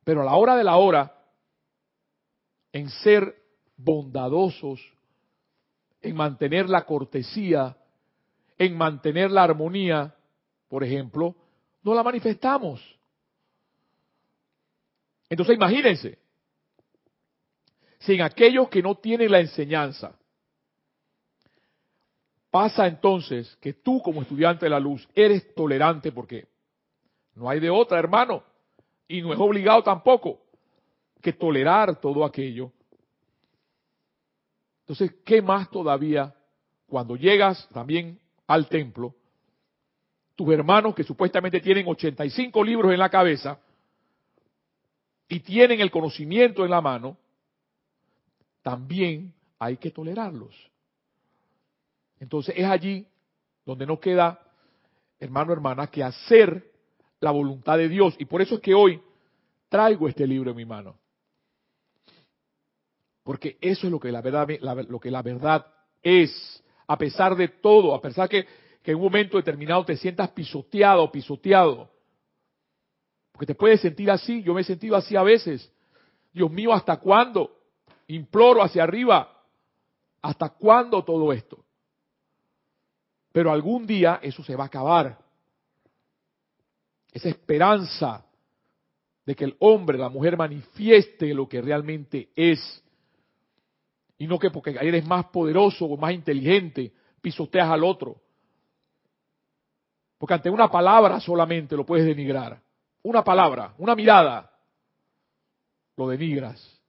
Pero 0.03 0.22
a 0.22 0.25
la 0.25 0.36
hora 0.36 0.55
de 0.55 0.63
la 0.63 0.77
hora, 0.77 1.15
en 2.72 2.89
ser 2.89 3.36
bondadosos, 3.79 4.79
en 6.01 6.15
mantener 6.15 6.69
la 6.69 6.86
cortesía, 6.86 7.75
en 8.57 8.77
mantener 8.77 9.31
la 9.31 9.43
armonía, 9.43 10.15
por 10.67 10.83
ejemplo, 10.83 11.36
no 11.83 11.93
la 11.93 12.03
manifestamos. 12.03 12.81
Entonces 15.29 15.55
imagínense, 15.55 16.17
si 18.00 18.13
en 18.13 18.21
aquellos 18.21 18.69
que 18.69 18.81
no 18.81 18.95
tienen 18.95 19.31
la 19.31 19.39
enseñanza, 19.39 20.15
Pasa 22.51 22.88
entonces 22.88 23.55
que 23.62 23.74
tú 23.74 24.01
como 24.01 24.21
estudiante 24.21 24.65
de 24.65 24.71
la 24.71 24.79
luz 24.79 25.07
eres 25.13 25.53
tolerante 25.53 26.12
porque 26.12 26.48
no 27.36 27.48
hay 27.48 27.59
de 27.59 27.69
otra, 27.69 28.00
hermano, 28.00 28.43
y 29.07 29.21
no 29.21 29.33
es 29.33 29.39
obligado 29.39 29.83
tampoco 29.83 30.41
que 31.21 31.33
tolerar 31.33 32.00
todo 32.01 32.25
aquello. 32.25 32.71
Entonces, 34.89 35.17
¿qué 35.24 35.39
más 35.39 35.69
todavía 35.69 36.34
cuando 36.88 37.15
llegas 37.15 37.69
también 37.69 38.19
al 38.48 38.67
templo? 38.67 39.13
Tus 40.36 40.51
hermanos 40.51 40.96
que 40.96 41.03
supuestamente 41.03 41.60
tienen 41.60 41.88
85 41.88 42.63
libros 42.63 42.91
en 42.91 42.98
la 42.98 43.08
cabeza 43.08 43.60
y 45.27 45.41
tienen 45.41 45.79
el 45.79 45.91
conocimiento 45.91 46.65
en 46.65 46.72
la 46.72 46.81
mano, 46.81 47.17
también 48.63 49.31
hay 49.60 49.77
que 49.77 49.91
tolerarlos. 49.91 50.55
Entonces 52.19 52.55
es 52.58 52.65
allí 52.65 53.05
donde 53.63 53.86
no 53.86 54.00
queda, 54.00 54.41
hermano, 55.19 55.53
hermana, 55.53 55.86
que 55.86 56.03
hacer 56.03 56.72
la 57.19 57.29
voluntad 57.29 57.77
de 57.77 57.89
Dios. 57.89 58.15
Y 58.17 58.25
por 58.25 58.41
eso 58.41 58.55
es 58.55 58.62
que 58.62 58.74
hoy 58.74 59.00
traigo 59.69 60.08
este 60.08 60.25
libro 60.25 60.50
en 60.50 60.58
mi 60.58 60.65
mano. 60.65 60.98
Porque 63.29 63.59
eso 63.62 63.86
es 63.86 63.91
lo 63.91 64.00
que 64.00 64.12
la 64.12 64.24
verdad, 64.24 64.50
lo 64.89 65.00
que 65.00 65.12
la 65.12 65.21
verdad 65.21 65.63
es. 66.01 66.63
A 66.88 66.98
pesar 66.98 67.36
de 67.36 67.48
todo, 67.48 67.93
a 67.93 68.01
pesar 68.01 68.27
que, 68.27 68.43
que 68.81 68.89
en 68.89 68.98
un 68.98 69.03
momento 69.03 69.38
determinado 69.38 69.86
te 69.86 69.95
sientas 69.98 70.31
pisoteado 70.31 71.12
pisoteado. 71.12 71.91
Porque 73.31 73.45
te 73.45 73.53
puedes 73.53 73.81
sentir 73.81 74.09
así, 74.09 74.41
yo 74.41 74.55
me 74.55 74.62
he 74.62 74.63
sentido 74.63 74.95
así 74.95 75.15
a 75.15 75.21
veces. 75.21 75.71
Dios 76.33 76.50
mío, 76.50 76.74
¿hasta 76.74 76.98
cuándo? 76.98 77.55
Imploro 78.07 78.63
hacia 78.63 78.81
arriba. 78.81 79.31
¿Hasta 80.24 80.50
cuándo 80.50 81.03
todo 81.03 81.31
esto? 81.31 81.63
Pero 83.31 83.51
algún 83.51 83.86
día 83.86 84.19
eso 84.24 84.43
se 84.43 84.55
va 84.55 84.63
a 84.63 84.67
acabar. 84.67 85.19
Esa 87.12 87.29
esperanza 87.29 88.25
de 89.24 89.36
que 89.36 89.45
el 89.45 89.55
hombre, 89.59 90.00
la 90.00 90.09
mujer 90.09 90.36
manifieste 90.36 91.31
lo 91.36 91.48
que 91.48 91.62
realmente 91.62 92.29
es. 92.36 92.83
Y 94.20 94.28
no 94.28 94.38
que 94.38 94.52
porque 94.52 94.78
eres 94.80 95.04
más 95.08 95.26
poderoso 95.26 95.86
o 95.86 95.98
más 95.98 96.14
inteligente, 96.14 96.94
pisoteas 97.22 97.70
al 97.70 97.84
otro. 97.84 98.22
Porque 100.20 100.36
ante 100.36 100.52
una 100.52 100.70
palabra 100.70 101.20
solamente 101.20 101.76
lo 101.76 101.86
puedes 101.86 102.06
denigrar. 102.06 102.62
Una 103.02 103.24
palabra, 103.24 103.74
una 103.80 103.96
mirada, 103.96 104.52
lo 105.98 106.10
denigras. 106.10 106.80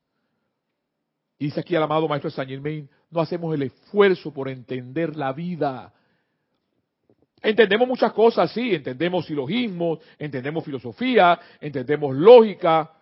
Y 1.39 1.47
dice 1.47 1.61
aquí 1.61 1.75
el 1.75 1.83
amado 1.83 2.07
maestro 2.07 2.31
Saint 2.31 2.51
Germain, 2.51 2.91
no 3.11 3.21
hacemos 3.23 3.55
el 3.55 3.63
esfuerzo 3.63 4.31
por 4.31 4.51
entender 4.51 5.17
la 5.17 5.33
vida, 5.33 5.95
Entendemos 7.43 7.89
muchas 7.89 8.13
cosas, 8.13 8.53
sí, 8.53 8.75
entendemos 8.75 9.25
silogismos, 9.25 10.01
entendemos 10.19 10.63
filosofía, 10.63 11.41
entendemos 11.61 12.15
lógica, 12.15 12.93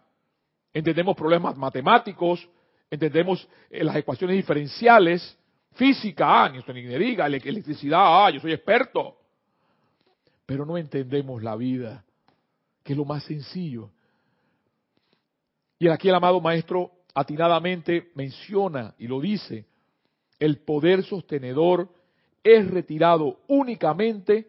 entendemos 0.73 1.17
problemas 1.17 1.57
matemáticos, 1.57 2.49
entendemos 2.91 3.47
eh, 3.71 3.85
las 3.85 3.97
ecuaciones 3.97 4.37
diferenciales, 4.37 5.37
física, 5.75 6.45
ah, 6.45 6.49
ni 6.49 6.61
ni 6.73 6.99
diga, 6.99 7.27
electricidad, 7.27 8.01
ah, 8.01 8.31
yo 8.31 8.41
soy 8.41 8.53
experto. 8.53 9.17
Pero 10.47 10.65
no 10.65 10.77
entendemos 10.79 11.43
la 11.43 11.57
vida, 11.57 12.05
que 12.83 12.95
es 12.95 12.97
lo 12.97 13.05
más 13.05 13.23
sencillo. 13.25 13.91
Y 15.79 15.89
aquí 15.89 16.09
el 16.09 16.15
amado 16.15 16.41
maestro 16.41 16.91
atinadamente 17.15 18.11
menciona 18.15 18.95
y 18.99 19.07
lo 19.07 19.21
dice, 19.21 19.67
el 20.39 20.59
poder 20.59 21.05
sostenedor 21.05 21.89
es 22.43 22.69
retirado 22.69 23.41
únicamente 23.49 24.49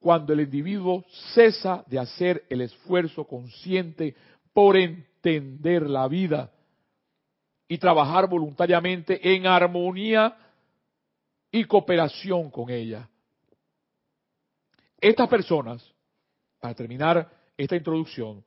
cuando 0.00 0.32
el 0.32 0.40
individuo 0.40 1.04
cesa 1.34 1.84
de 1.86 1.98
hacer 1.98 2.44
el 2.48 2.62
esfuerzo 2.62 3.24
consciente 3.24 4.14
por 4.52 4.76
entender 4.76 5.88
la 5.88 6.08
vida 6.08 6.52
y 7.68 7.78
trabajar 7.78 8.26
voluntariamente 8.28 9.34
en 9.34 9.46
armonía 9.46 10.36
y 11.52 11.64
cooperación 11.64 12.50
con 12.50 12.70
ella. 12.70 13.08
Estas 15.00 15.28
personas, 15.28 15.84
para 16.58 16.74
terminar 16.74 17.30
esta 17.56 17.76
introducción, 17.76 18.42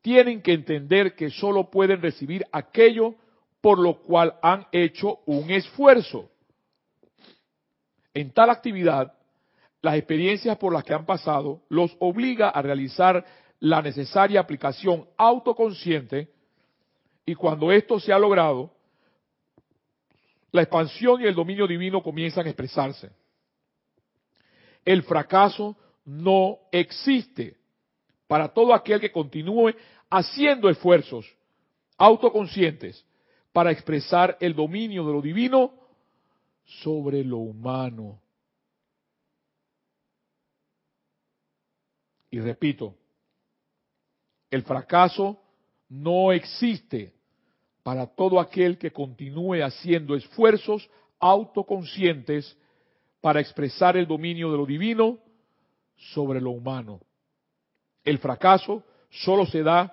tienen 0.00 0.42
que 0.42 0.52
entender 0.52 1.14
que 1.14 1.30
solo 1.30 1.70
pueden 1.70 2.00
recibir 2.00 2.44
aquello 2.52 3.14
por 3.60 3.78
lo 3.78 4.00
cual 4.02 4.34
han 4.42 4.66
hecho 4.70 5.20
un 5.26 5.50
esfuerzo. 5.50 6.30
En 8.14 8.32
tal 8.32 8.50
actividad, 8.50 9.12
las 9.82 9.96
experiencias 9.96 10.56
por 10.58 10.72
las 10.72 10.84
que 10.84 10.94
han 10.94 11.06
pasado 11.06 11.62
los 11.68 11.96
obliga 11.98 12.50
a 12.50 12.62
realizar 12.62 13.24
la 13.60 13.82
necesaria 13.82 14.40
aplicación 14.40 15.06
autoconsciente 15.16 16.30
y 17.28 17.34
cuando 17.34 17.70
esto 17.70 18.00
se 18.00 18.10
ha 18.10 18.18
logrado, 18.18 18.70
la 20.50 20.62
expansión 20.62 21.20
y 21.20 21.26
el 21.26 21.34
dominio 21.34 21.66
divino 21.66 22.02
comienzan 22.02 22.46
a 22.46 22.48
expresarse. 22.48 23.10
El 24.82 25.02
fracaso 25.02 25.76
no 26.06 26.56
existe 26.72 27.58
para 28.26 28.48
todo 28.48 28.72
aquel 28.72 28.98
que 28.98 29.12
continúe 29.12 29.74
haciendo 30.08 30.70
esfuerzos 30.70 31.26
autoconscientes 31.98 33.04
para 33.52 33.72
expresar 33.72 34.38
el 34.40 34.54
dominio 34.54 35.04
de 35.04 35.12
lo 35.12 35.20
divino 35.20 35.74
sobre 36.64 37.22
lo 37.22 37.36
humano. 37.36 38.22
Y 42.30 42.40
repito, 42.40 42.94
el 44.50 44.62
fracaso 44.62 45.38
no 45.90 46.32
existe 46.32 47.17
para 47.88 48.06
todo 48.06 48.38
aquel 48.38 48.76
que 48.76 48.90
continúe 48.90 49.62
haciendo 49.62 50.14
esfuerzos 50.14 50.90
autoconscientes 51.18 52.54
para 53.22 53.40
expresar 53.40 53.96
el 53.96 54.06
dominio 54.06 54.52
de 54.52 54.58
lo 54.58 54.66
divino 54.66 55.18
sobre 55.96 56.38
lo 56.38 56.50
humano. 56.50 57.00
El 58.04 58.18
fracaso 58.18 58.84
solo 59.08 59.46
se 59.46 59.62
da 59.62 59.90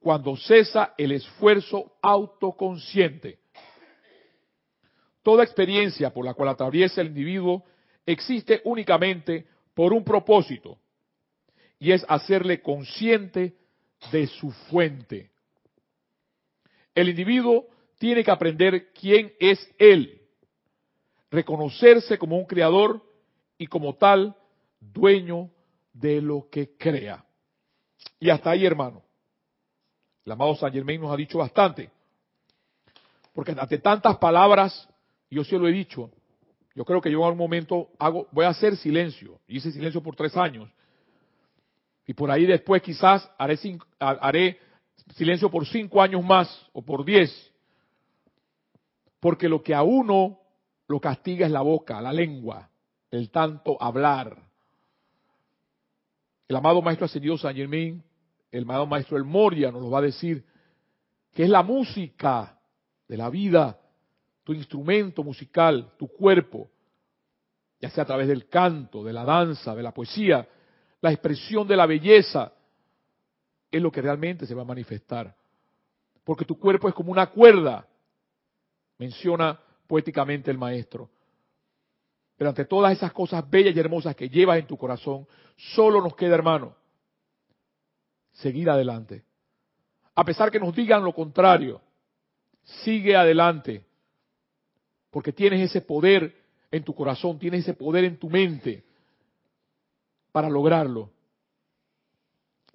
cuando 0.00 0.34
cesa 0.38 0.94
el 0.96 1.12
esfuerzo 1.12 1.92
autoconsciente. 2.00 3.40
Toda 5.22 5.44
experiencia 5.44 6.14
por 6.14 6.24
la 6.24 6.32
cual 6.32 6.48
atraviesa 6.48 7.02
el 7.02 7.08
individuo 7.08 7.62
existe 8.06 8.62
únicamente 8.64 9.46
por 9.74 9.92
un 9.92 10.02
propósito, 10.02 10.78
y 11.78 11.92
es 11.92 12.06
hacerle 12.08 12.62
consciente 12.62 13.54
de 14.10 14.28
su 14.28 14.50
fuente. 14.50 15.33
El 16.94 17.08
individuo 17.08 17.66
tiene 17.98 18.22
que 18.22 18.30
aprender 18.30 18.92
quién 18.92 19.32
es 19.40 19.66
él, 19.78 20.22
reconocerse 21.30 22.18
como 22.18 22.36
un 22.36 22.44
creador 22.44 23.02
y 23.58 23.66
como 23.66 23.94
tal 23.94 24.36
dueño 24.80 25.50
de 25.92 26.20
lo 26.20 26.48
que 26.50 26.76
crea. 26.76 27.24
Y 28.20 28.30
hasta 28.30 28.50
ahí, 28.50 28.64
hermano. 28.66 29.02
El 30.24 30.32
amado 30.32 30.54
San 30.56 30.72
Germain 30.72 31.00
nos 31.00 31.12
ha 31.12 31.16
dicho 31.16 31.38
bastante. 31.38 31.90
Porque 33.34 33.52
ante 33.52 33.78
tantas 33.78 34.16
palabras, 34.18 34.88
yo 35.30 35.44
se 35.44 35.58
lo 35.58 35.68
he 35.68 35.72
dicho, 35.72 36.10
yo 36.74 36.84
creo 36.84 37.00
que 37.00 37.10
yo 37.10 37.18
en 37.18 37.24
algún 37.24 37.38
momento 37.38 37.90
hago, 37.98 38.28
voy 38.32 38.44
a 38.44 38.50
hacer 38.50 38.76
silencio. 38.76 39.38
Hice 39.46 39.70
silencio 39.70 40.02
por 40.02 40.16
tres 40.16 40.36
años. 40.36 40.70
Y 42.06 42.14
por 42.14 42.30
ahí 42.30 42.46
después 42.46 42.82
quizás 42.82 43.28
haré, 43.38 43.58
haré 43.98 44.58
silencio 45.12 45.50
por 45.50 45.66
cinco 45.66 46.00
años 46.00 46.24
más 46.24 46.48
o 46.72 46.82
por 46.82 47.04
diez. 47.04 47.30
Porque 49.20 49.48
lo 49.48 49.62
que 49.62 49.74
a 49.74 49.82
uno 49.82 50.38
lo 50.88 51.00
castiga 51.00 51.46
es 51.46 51.52
la 51.52 51.62
boca, 51.62 52.00
la 52.00 52.12
lengua, 52.12 52.68
el 53.10 53.30
tanto 53.30 53.80
hablar. 53.80 54.36
El 56.48 56.56
amado 56.56 56.82
Maestro 56.82 57.06
Ascendido 57.06 57.38
San 57.38 57.54
Germain, 57.54 58.02
el 58.50 58.64
amado 58.64 58.86
Maestro 58.86 59.16
El 59.16 59.24
Moria 59.24 59.70
nos 59.70 59.82
lo 59.82 59.90
va 59.90 59.98
a 59.98 60.02
decir, 60.02 60.44
que 61.32 61.44
es 61.44 61.48
la 61.48 61.62
música 61.62 62.58
de 63.08 63.16
la 63.16 63.30
vida, 63.30 63.78
tu 64.44 64.52
instrumento 64.52 65.24
musical, 65.24 65.92
tu 65.98 66.08
cuerpo, 66.08 66.68
ya 67.80 67.90
sea 67.90 68.04
a 68.04 68.06
través 68.06 68.28
del 68.28 68.48
canto, 68.48 69.02
de 69.02 69.12
la 69.12 69.24
danza, 69.24 69.74
de 69.74 69.82
la 69.82 69.92
poesía, 69.92 70.46
la 71.00 71.12
expresión 71.12 71.66
de 71.66 71.76
la 71.76 71.86
belleza, 71.86 72.52
es 73.76 73.82
lo 73.82 73.90
que 73.90 74.02
realmente 74.02 74.46
se 74.46 74.54
va 74.54 74.62
a 74.62 74.66
manifestar. 74.66 75.34
Porque 76.24 76.44
tu 76.44 76.58
cuerpo 76.58 76.88
es 76.88 76.94
como 76.94 77.12
una 77.12 77.26
cuerda, 77.26 77.86
menciona 78.98 79.58
poéticamente 79.86 80.50
el 80.50 80.58
maestro. 80.58 81.10
Pero 82.36 82.50
ante 82.50 82.64
todas 82.64 82.92
esas 82.92 83.12
cosas 83.12 83.48
bellas 83.48 83.74
y 83.74 83.80
hermosas 83.80 84.16
que 84.16 84.28
llevas 84.28 84.58
en 84.58 84.66
tu 84.66 84.76
corazón, 84.76 85.26
solo 85.56 86.00
nos 86.00 86.16
queda, 86.16 86.34
hermano, 86.34 86.74
seguir 88.32 88.70
adelante. 88.70 89.24
A 90.14 90.24
pesar 90.24 90.50
que 90.50 90.60
nos 90.60 90.74
digan 90.74 91.04
lo 91.04 91.12
contrario, 91.12 91.80
sigue 92.62 93.16
adelante. 93.16 93.84
Porque 95.10 95.32
tienes 95.32 95.70
ese 95.70 95.80
poder 95.80 96.34
en 96.70 96.82
tu 96.82 96.94
corazón, 96.94 97.38
tienes 97.38 97.60
ese 97.60 97.74
poder 97.74 98.04
en 98.04 98.18
tu 98.18 98.28
mente 98.30 98.84
para 100.32 100.48
lograrlo. 100.48 101.13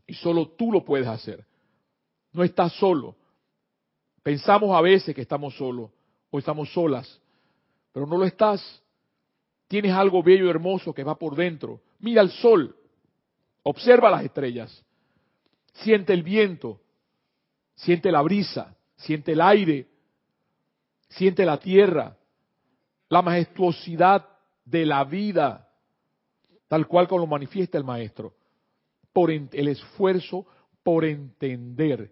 Y 0.09 0.15
solo 0.15 0.47
tú 0.47 0.71
lo 0.71 0.83
puedes 0.83 1.07
hacer. 1.07 1.45
No 2.33 2.43
estás 2.43 2.73
solo. 2.73 3.15
Pensamos 4.23 4.75
a 4.75 4.81
veces 4.81 5.13
que 5.13 5.21
estamos 5.21 5.55
solos 5.55 5.91
o 6.31 6.39
estamos 6.39 6.71
solas, 6.73 7.21
pero 7.93 8.07
no 8.07 8.17
lo 8.17 8.25
estás. 8.25 8.81
Tienes 9.67 9.91
algo 9.91 10.23
bello 10.23 10.47
y 10.47 10.49
hermoso 10.49 10.93
que 10.93 11.03
va 11.03 11.13
por 11.13 11.35
dentro. 11.35 11.79
Mira 11.99 12.23
el 12.23 12.31
sol, 12.31 12.75
observa 13.63 14.09
las 14.09 14.23
estrellas, 14.23 14.83
siente 15.73 16.11
el 16.13 16.23
viento, 16.23 16.81
siente 17.75 18.11
la 18.11 18.21
brisa, 18.23 18.75
siente 18.95 19.33
el 19.33 19.41
aire, 19.41 19.87
siente 21.09 21.45
la 21.45 21.59
tierra, 21.59 22.17
la 23.09 23.21
majestuosidad 23.21 24.27
de 24.65 24.85
la 24.85 25.03
vida 25.03 25.69
tal 26.67 26.87
cual 26.87 27.07
como 27.07 27.21
lo 27.21 27.27
manifiesta 27.27 27.77
el 27.77 27.83
maestro, 27.83 28.33
el 29.27 29.67
esfuerzo 29.67 30.45
por 30.83 31.05
entender 31.05 32.11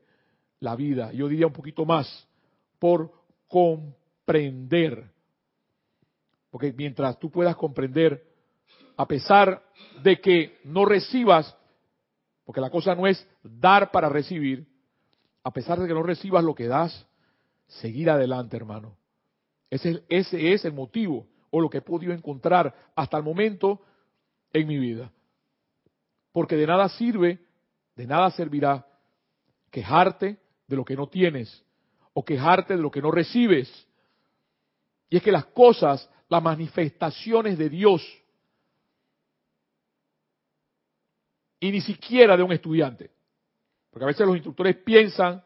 la 0.59 0.75
vida. 0.75 1.11
Yo 1.11 1.27
diría 1.27 1.47
un 1.47 1.53
poquito 1.53 1.85
más, 1.85 2.27
por 2.79 3.11
comprender. 3.47 5.11
Porque 6.49 6.73
mientras 6.73 7.17
tú 7.19 7.29
puedas 7.29 7.55
comprender, 7.55 8.23
a 8.95 9.07
pesar 9.07 9.63
de 10.03 10.19
que 10.19 10.57
no 10.63 10.85
recibas, 10.85 11.55
porque 12.45 12.61
la 12.61 12.69
cosa 12.69 12.95
no 12.95 13.07
es 13.07 13.25
dar 13.43 13.91
para 13.91 14.09
recibir, 14.09 14.67
a 15.43 15.51
pesar 15.51 15.79
de 15.79 15.87
que 15.87 15.93
no 15.93 16.03
recibas 16.03 16.43
lo 16.43 16.55
que 16.55 16.67
das, 16.67 17.07
seguir 17.67 18.09
adelante, 18.09 18.57
hermano. 18.57 18.97
Ese, 19.69 20.03
ese 20.09 20.53
es 20.53 20.65
el 20.65 20.73
motivo 20.73 21.27
o 21.51 21.61
lo 21.61 21.69
que 21.69 21.79
he 21.79 21.81
podido 21.81 22.13
encontrar 22.13 22.73
hasta 22.95 23.17
el 23.17 23.23
momento 23.23 23.81
en 24.53 24.67
mi 24.67 24.77
vida. 24.77 25.11
Porque 26.37 26.55
de 26.55 26.67
nada 26.67 26.87
sirve, 26.89 27.39
de 27.95 28.05
nada 28.05 28.29
servirá 28.29 28.85
quejarte 29.71 30.37
de 30.67 30.75
lo 30.75 30.85
que 30.85 30.95
no 30.95 31.07
tienes 31.09 31.65
o 32.13 32.23
quejarte 32.23 32.75
de 32.75 32.79
lo 32.83 32.91
que 32.91 33.01
no 33.01 33.09
recibes. 33.09 33.87
Y 35.09 35.17
es 35.17 35.23
que 35.23 35.31
las 35.31 35.45
cosas, 35.47 36.07
las 36.29 36.43
manifestaciones 36.43 37.57
de 37.57 37.69
Dios, 37.69 38.03
y 41.59 41.71
ni 41.71 41.81
siquiera 41.81 42.37
de 42.37 42.43
un 42.43 42.51
estudiante, 42.51 43.09
porque 43.89 44.03
a 44.03 44.07
veces 44.07 44.27
los 44.27 44.35
instructores 44.35 44.75
piensan 44.75 45.43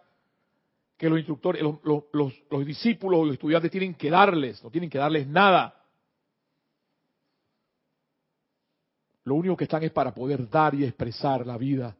que 0.97 1.08
los 1.08 1.19
instructores, 1.19 1.62
los, 1.62 2.04
los, 2.12 2.34
los 2.51 2.65
discípulos 2.65 3.21
o 3.21 3.23
los 3.23 3.36
estudiantes 3.36 3.71
tienen 3.71 3.93
que 3.93 4.10
darles, 4.10 4.62
no 4.62 4.69
tienen 4.69 4.89
que 4.89 4.97
darles 4.97 5.25
nada. 5.25 5.81
Lo 9.32 9.36
único 9.36 9.56
que 9.56 9.63
están 9.63 9.82
es 9.84 9.91
para 9.91 10.13
poder 10.13 10.50
dar 10.50 10.76
y 10.76 10.84
expresar 10.84 11.48
la 11.48 11.58
vida, 11.58 11.96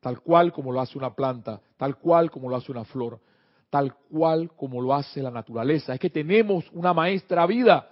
tal 0.00 0.22
cual 0.22 0.54
como 0.54 0.72
lo 0.72 0.80
hace 0.80 0.96
una 0.96 1.14
planta, 1.14 1.60
tal 1.76 1.98
cual 1.98 2.30
como 2.30 2.48
lo 2.48 2.56
hace 2.56 2.72
una 2.72 2.86
flor, 2.86 3.20
tal 3.68 3.94
cual 3.94 4.50
como 4.56 4.80
lo 4.80 4.94
hace 4.94 5.20
la 5.20 5.30
naturaleza. 5.30 5.92
Es 5.92 6.00
que 6.00 6.08
tenemos 6.08 6.64
una 6.72 6.94
maestra 6.94 7.44
vida, 7.44 7.90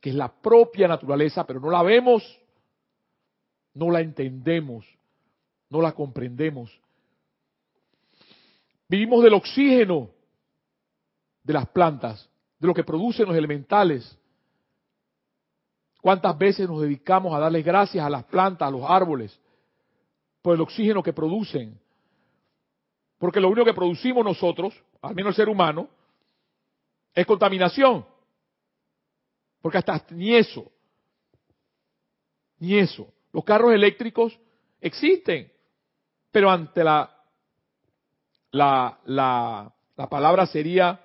que 0.00 0.10
es 0.10 0.16
la 0.16 0.32
propia 0.32 0.88
naturaleza, 0.88 1.46
pero 1.46 1.60
no 1.60 1.70
la 1.70 1.84
vemos, 1.84 2.24
no 3.72 3.88
la 3.88 4.00
entendemos, 4.00 4.84
no 5.70 5.80
la 5.80 5.92
comprendemos. 5.92 6.76
Vivimos 8.88 9.22
del 9.22 9.34
oxígeno 9.34 10.10
de 11.44 11.52
las 11.52 11.68
plantas, 11.68 12.28
de 12.58 12.66
lo 12.66 12.74
que 12.74 12.82
producen 12.82 13.28
los 13.28 13.36
elementales, 13.36 14.18
¿Cuántas 16.08 16.38
veces 16.38 16.66
nos 16.66 16.80
dedicamos 16.80 17.34
a 17.34 17.38
darle 17.38 17.60
gracias 17.60 18.02
a 18.02 18.08
las 18.08 18.24
plantas, 18.24 18.66
a 18.66 18.70
los 18.70 18.80
árboles, 18.82 19.38
por 20.40 20.54
el 20.54 20.60
oxígeno 20.62 21.02
que 21.02 21.12
producen? 21.12 21.78
Porque 23.18 23.38
lo 23.38 23.50
único 23.50 23.66
que 23.66 23.74
producimos 23.74 24.24
nosotros, 24.24 24.72
al 25.02 25.14
menos 25.14 25.32
el 25.32 25.36
ser 25.36 25.50
humano, 25.50 25.86
es 27.14 27.26
contaminación. 27.26 28.06
Porque 29.60 29.76
hasta 29.76 30.02
ni 30.12 30.34
eso, 30.34 30.72
ni 32.58 32.78
eso. 32.78 33.12
Los 33.30 33.44
carros 33.44 33.74
eléctricos 33.74 34.34
existen, 34.80 35.52
pero 36.30 36.50
ante 36.50 36.84
la 36.84 37.14
la, 38.52 38.98
la, 39.04 39.74
la 39.94 40.08
palabra 40.08 40.46
sería 40.46 41.04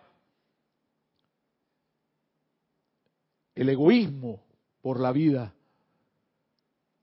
el 3.53 3.67
egoísmo 3.67 4.39
por 4.83 4.99
la 4.99 5.13
vida. 5.13 5.53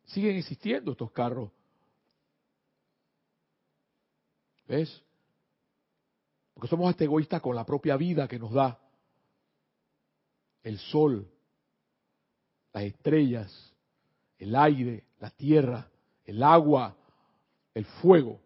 Siguen 0.04 0.36
existiendo 0.36 0.92
estos 0.92 1.10
carros. 1.10 1.50
¿Ves? 4.68 5.02
Porque 6.54 6.68
somos 6.68 6.90
hasta 6.90 7.04
egoístas 7.04 7.40
con 7.40 7.56
la 7.56 7.64
propia 7.64 7.96
vida 7.96 8.28
que 8.28 8.38
nos 8.38 8.52
da 8.52 8.78
el 10.62 10.78
sol, 10.78 11.26
las 12.74 12.84
estrellas, 12.84 13.72
el 14.38 14.54
aire, 14.54 15.04
la 15.18 15.30
tierra, 15.30 15.90
el 16.26 16.42
agua, 16.42 16.94
el 17.72 17.86
fuego. 17.86 18.38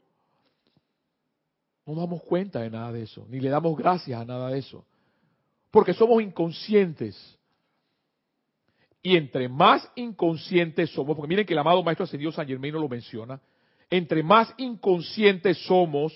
No 1.85 1.97
damos 1.97 2.23
cuenta 2.23 2.61
de 2.61 2.71
nada 2.71 2.93
de 2.93 3.03
eso, 3.03 3.27
ni 3.29 3.41
le 3.41 3.51
damos 3.51 3.77
gracias 3.77 4.19
a 4.19 4.25
nada 4.25 4.49
de 4.51 4.61
eso. 4.61 4.87
Porque 5.73 5.93
somos 5.93 6.23
inconscientes. 6.23 7.17
Y 9.07 9.19
entre 9.19 9.51
más 9.51 9.87
inconscientes 9.97 10.89
somos, 10.91 11.15
porque 11.15 11.29
miren 11.29 11.45
que 11.45 11.53
el 11.53 11.59
amado 11.59 11.83
Maestro 11.83 12.05
Ascendido 12.05 12.33
San 12.33 12.47
Germain 12.47 12.73
lo 12.73 12.89
menciona, 12.89 13.39
entre 13.91 14.23
más 14.23 14.53
inconscientes 14.57 15.59
somos, 15.67 16.15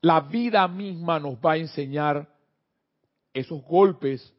la 0.00 0.20
vida 0.20 0.68
misma 0.68 1.18
nos 1.18 1.34
va 1.34 1.54
a 1.54 1.56
enseñar 1.56 2.28
esos 3.34 3.60
golpes 3.64 4.32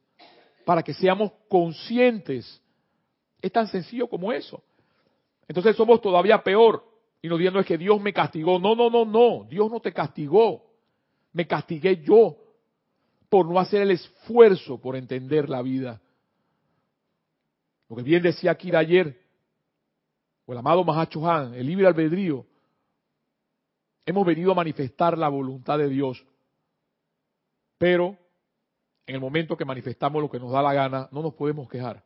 para 0.63 0.81
que 0.81 0.93
seamos 0.93 1.33
conscientes. 1.49 2.61
Es 3.41 3.51
tan 3.51 3.67
sencillo 3.67 4.07
como 4.07 4.31
eso. 4.31 4.63
Entonces 5.45 5.75
somos 5.75 5.99
todavía 5.99 6.41
peor. 6.41 6.85
Y 7.21 7.27
nos 7.27 7.37
diciendo 7.37 7.59
es 7.59 7.65
que 7.65 7.77
Dios 7.77 7.99
me 7.99 8.13
castigó. 8.13 8.59
No, 8.59 8.75
no, 8.75 8.89
no, 8.89 9.03
no. 9.03 9.45
Dios 9.49 9.69
no 9.69 9.81
te 9.81 9.91
castigó. 9.91 10.63
Me 11.33 11.45
castigué 11.45 12.01
yo 12.01 12.37
por 13.27 13.45
no 13.45 13.59
hacer 13.59 13.81
el 13.81 13.91
esfuerzo 13.91 14.79
por 14.79 14.95
entender 14.95 15.49
la 15.49 15.61
vida. 15.61 15.99
Que 17.95 18.03
bien 18.03 18.23
decía 18.23 18.51
Akira 18.51 18.79
ayer, 18.79 19.19
o 20.45 20.51
el 20.51 20.57
amado 20.57 20.83
Mahacho 20.83 21.29
Han, 21.29 21.53
el 21.53 21.65
libre 21.65 21.87
albedrío, 21.87 22.45
Hemos 24.05 24.25
venido 24.25 24.51
a 24.51 24.55
manifestar 24.55 25.17
la 25.17 25.29
voluntad 25.29 25.77
de 25.77 25.87
Dios, 25.87 26.25
pero 27.77 28.17
en 29.05 29.15
el 29.15 29.21
momento 29.21 29.55
que 29.55 29.63
manifestamos 29.63 30.21
lo 30.21 30.29
que 30.29 30.39
nos 30.39 30.51
da 30.51 30.61
la 30.61 30.73
gana, 30.73 31.07
no 31.11 31.21
nos 31.21 31.33
podemos 31.33 31.69
quejar, 31.69 32.03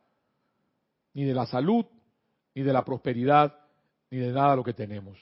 ni 1.14 1.24
de 1.24 1.34
la 1.34 1.46
salud, 1.46 1.84
ni 2.54 2.62
de 2.62 2.72
la 2.72 2.84
prosperidad, 2.84 3.58
ni 4.10 4.18
de 4.18 4.32
nada 4.32 4.50
de 4.50 4.56
lo 4.56 4.64
que 4.64 4.74
tenemos. 4.74 5.18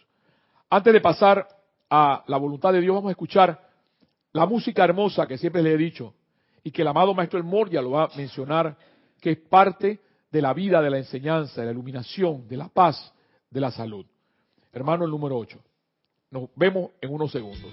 Antes 0.68 0.92
de 0.92 1.00
pasar 1.00 1.48
a 1.88 2.22
la 2.26 2.36
voluntad 2.36 2.72
de 2.72 2.82
Dios, 2.82 2.94
vamos 2.94 3.08
a 3.08 3.12
escuchar 3.12 3.70
la 4.32 4.44
música 4.44 4.84
hermosa 4.84 5.26
que 5.26 5.38
siempre 5.38 5.62
le 5.62 5.72
he 5.72 5.78
dicho 5.78 6.12
y 6.62 6.70
que 6.70 6.82
el 6.82 6.88
amado 6.88 7.14
Maestro 7.14 7.38
El 7.38 7.44
Moria 7.44 7.80
lo 7.80 7.92
va 7.92 8.04
a 8.04 8.16
mencionar, 8.16 8.76
que 9.18 9.30
es 9.30 9.38
parte 9.38 10.00
de 10.30 10.42
la 10.42 10.52
vida, 10.52 10.82
de 10.82 10.90
la 10.90 10.98
enseñanza, 10.98 11.60
de 11.60 11.66
la 11.66 11.72
iluminación, 11.72 12.46
de 12.48 12.56
la 12.56 12.68
paz, 12.68 13.12
de 13.50 13.60
la 13.60 13.70
salud. 13.70 14.06
Hermano, 14.72 15.04
el 15.04 15.10
número 15.10 15.38
8. 15.38 15.58
Nos 16.30 16.48
vemos 16.54 16.90
en 17.00 17.12
unos 17.12 17.32
segundos. 17.32 17.72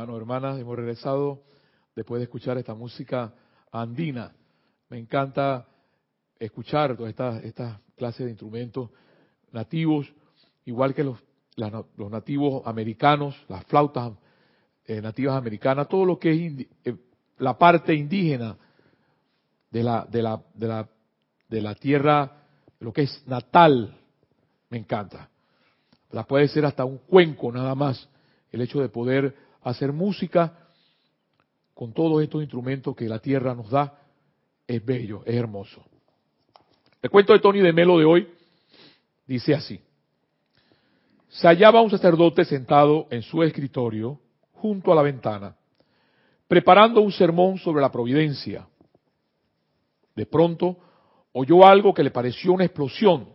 Hermanos, 0.00 0.20
hermanas. 0.20 0.58
Hemos 0.58 0.76
regresado 0.76 1.42
después 1.94 2.20
de 2.20 2.24
escuchar 2.24 2.56
esta 2.56 2.74
música 2.74 3.34
andina. 3.70 4.32
Me 4.88 4.98
encanta 4.98 5.66
escuchar 6.38 6.96
todas 6.96 7.10
estas, 7.10 7.44
estas 7.44 7.78
clases 7.98 8.24
de 8.24 8.30
instrumentos 8.30 8.88
nativos, 9.52 10.10
igual 10.64 10.94
que 10.94 11.04
los, 11.04 11.18
los 11.54 12.10
nativos 12.10 12.62
americanos, 12.64 13.36
las 13.48 13.62
flautas 13.64 14.12
eh, 14.86 15.02
nativas 15.02 15.36
americanas, 15.36 15.86
todo 15.86 16.06
lo 16.06 16.18
que 16.18 16.46
es 16.46 16.66
eh, 16.84 16.96
la 17.38 17.58
parte 17.58 17.94
indígena 17.94 18.56
de 19.70 19.82
la, 19.82 20.06
de 20.10 20.22
la, 20.22 20.42
de 20.54 20.66
la, 20.66 20.88
de 21.46 21.60
la 21.60 21.74
tierra, 21.74 22.38
lo 22.78 22.90
que 22.90 23.02
es 23.02 23.22
natal, 23.26 23.98
me 24.70 24.78
encanta. 24.78 25.28
La 26.10 26.24
puede 26.24 26.48
ser 26.48 26.64
hasta 26.64 26.86
un 26.86 26.98
cuenco 26.98 27.52
nada 27.52 27.74
más, 27.74 28.08
el 28.50 28.62
hecho 28.62 28.80
de 28.80 28.88
poder 28.88 29.49
hacer 29.62 29.92
música 29.92 30.68
con 31.74 31.92
todos 31.92 32.22
estos 32.22 32.42
instrumentos 32.42 32.94
que 32.94 33.08
la 33.08 33.18
tierra 33.18 33.54
nos 33.54 33.70
da, 33.70 33.98
es 34.66 34.84
bello, 34.84 35.22
es 35.24 35.34
hermoso. 35.34 35.82
El 37.02 37.10
cuento 37.10 37.32
de 37.32 37.38
Tony 37.38 37.60
de 37.60 37.72
Melo 37.72 37.98
de 37.98 38.04
hoy 38.04 38.28
dice 39.26 39.54
así. 39.54 39.80
Se 41.28 41.46
hallaba 41.46 41.80
un 41.80 41.90
sacerdote 41.90 42.44
sentado 42.44 43.06
en 43.10 43.22
su 43.22 43.42
escritorio 43.42 44.20
junto 44.52 44.92
a 44.92 44.94
la 44.94 45.02
ventana, 45.02 45.56
preparando 46.46 47.00
un 47.00 47.12
sermón 47.12 47.58
sobre 47.58 47.80
la 47.80 47.90
providencia. 47.90 48.66
De 50.14 50.26
pronto 50.26 50.76
oyó 51.32 51.64
algo 51.64 51.94
que 51.94 52.02
le 52.02 52.10
pareció 52.10 52.52
una 52.52 52.64
explosión 52.64 53.28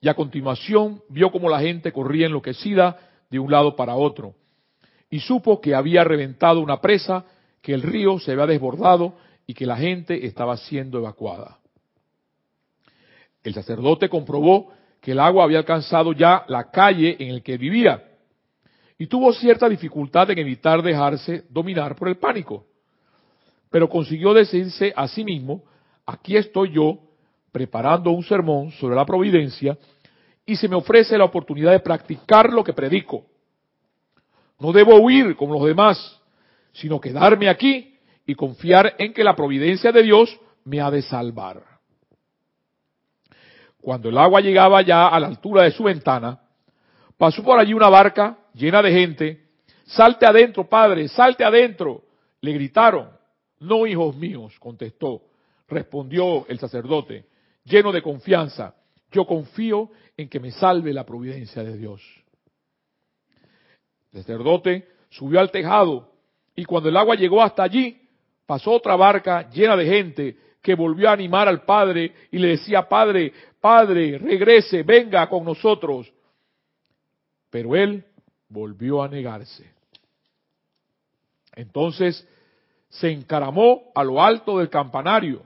y 0.00 0.08
a 0.08 0.14
continuación 0.14 1.02
vio 1.08 1.30
como 1.30 1.48
la 1.48 1.60
gente 1.60 1.92
corría 1.92 2.26
enloquecida 2.26 2.98
de 3.30 3.38
un 3.38 3.50
lado 3.50 3.76
para 3.76 3.94
otro 3.94 4.34
y 5.10 5.20
supo 5.20 5.60
que 5.60 5.74
había 5.74 6.04
reventado 6.04 6.60
una 6.60 6.80
presa, 6.80 7.24
que 7.60 7.74
el 7.74 7.82
río 7.82 8.18
se 8.18 8.32
había 8.32 8.46
desbordado 8.46 9.14
y 9.46 9.54
que 9.54 9.66
la 9.66 9.76
gente 9.76 10.26
estaba 10.26 10.56
siendo 10.56 10.98
evacuada. 10.98 11.58
El 13.42 13.54
sacerdote 13.54 14.08
comprobó 14.08 14.72
que 15.00 15.12
el 15.12 15.18
agua 15.20 15.44
había 15.44 15.58
alcanzado 15.58 16.12
ya 16.12 16.44
la 16.48 16.70
calle 16.70 17.16
en 17.18 17.30
el 17.30 17.42
que 17.42 17.58
vivía 17.58 18.04
y 18.98 19.06
tuvo 19.06 19.32
cierta 19.32 19.68
dificultad 19.68 20.30
en 20.30 20.38
evitar 20.38 20.82
dejarse 20.82 21.44
dominar 21.48 21.96
por 21.96 22.08
el 22.08 22.18
pánico. 22.18 22.66
Pero 23.70 23.88
consiguió 23.88 24.34
decirse 24.34 24.92
a 24.94 25.08
sí 25.08 25.24
mismo, 25.24 25.64
aquí 26.04 26.36
estoy 26.36 26.72
yo 26.72 26.98
preparando 27.50 28.10
un 28.10 28.22
sermón 28.22 28.70
sobre 28.72 28.96
la 28.96 29.06
providencia 29.06 29.78
y 30.44 30.56
se 30.56 30.68
me 30.68 30.76
ofrece 30.76 31.16
la 31.16 31.24
oportunidad 31.24 31.72
de 31.72 31.80
practicar 31.80 32.52
lo 32.52 32.62
que 32.62 32.72
predico. 32.72 33.24
No 34.60 34.72
debo 34.72 34.96
huir 35.00 35.34
como 35.36 35.54
los 35.54 35.64
demás, 35.64 36.20
sino 36.72 37.00
quedarme 37.00 37.48
aquí 37.48 37.98
y 38.26 38.34
confiar 38.34 38.94
en 38.98 39.12
que 39.12 39.24
la 39.24 39.34
providencia 39.34 39.90
de 39.90 40.02
Dios 40.02 40.38
me 40.64 40.80
ha 40.80 40.90
de 40.90 41.02
salvar. 41.02 41.64
Cuando 43.80 44.10
el 44.10 44.18
agua 44.18 44.40
llegaba 44.40 44.82
ya 44.82 45.08
a 45.08 45.18
la 45.18 45.26
altura 45.26 45.64
de 45.64 45.70
su 45.70 45.84
ventana, 45.84 46.38
pasó 47.16 47.42
por 47.42 47.58
allí 47.58 47.72
una 47.72 47.88
barca 47.88 48.38
llena 48.54 48.82
de 48.82 48.92
gente. 48.92 49.44
Salte 49.86 50.26
adentro, 50.26 50.68
padre, 50.68 51.08
salte 51.08 51.42
adentro. 51.42 52.04
Le 52.42 52.52
gritaron. 52.52 53.08
No, 53.60 53.86
hijos 53.86 54.14
míos, 54.16 54.54
contestó. 54.58 55.22
Respondió 55.66 56.46
el 56.48 56.58
sacerdote, 56.58 57.26
lleno 57.64 57.92
de 57.92 58.02
confianza. 58.02 58.74
Yo 59.10 59.24
confío 59.26 59.90
en 60.16 60.28
que 60.28 60.40
me 60.40 60.50
salve 60.50 60.92
la 60.92 61.04
providencia 61.04 61.62
de 61.62 61.76
Dios. 61.76 62.02
El 64.12 64.20
sacerdote 64.20 64.88
subió 65.10 65.40
al 65.40 65.50
tejado 65.50 66.10
y 66.54 66.64
cuando 66.64 66.88
el 66.88 66.96
agua 66.96 67.14
llegó 67.14 67.42
hasta 67.42 67.62
allí, 67.62 68.00
pasó 68.46 68.72
otra 68.72 68.96
barca 68.96 69.48
llena 69.50 69.76
de 69.76 69.86
gente 69.86 70.36
que 70.60 70.74
volvió 70.74 71.08
a 71.08 71.12
animar 71.12 71.48
al 71.48 71.62
padre 71.62 72.12
y 72.30 72.38
le 72.38 72.48
decía, 72.48 72.88
padre, 72.88 73.32
padre, 73.60 74.18
regrese, 74.18 74.82
venga 74.82 75.28
con 75.28 75.44
nosotros. 75.44 76.12
Pero 77.48 77.74
él 77.74 78.04
volvió 78.48 79.02
a 79.02 79.08
negarse. 79.08 79.70
Entonces 81.54 82.26
se 82.88 83.10
encaramó 83.10 83.90
a 83.94 84.04
lo 84.04 84.22
alto 84.22 84.58
del 84.58 84.68
campanario 84.68 85.42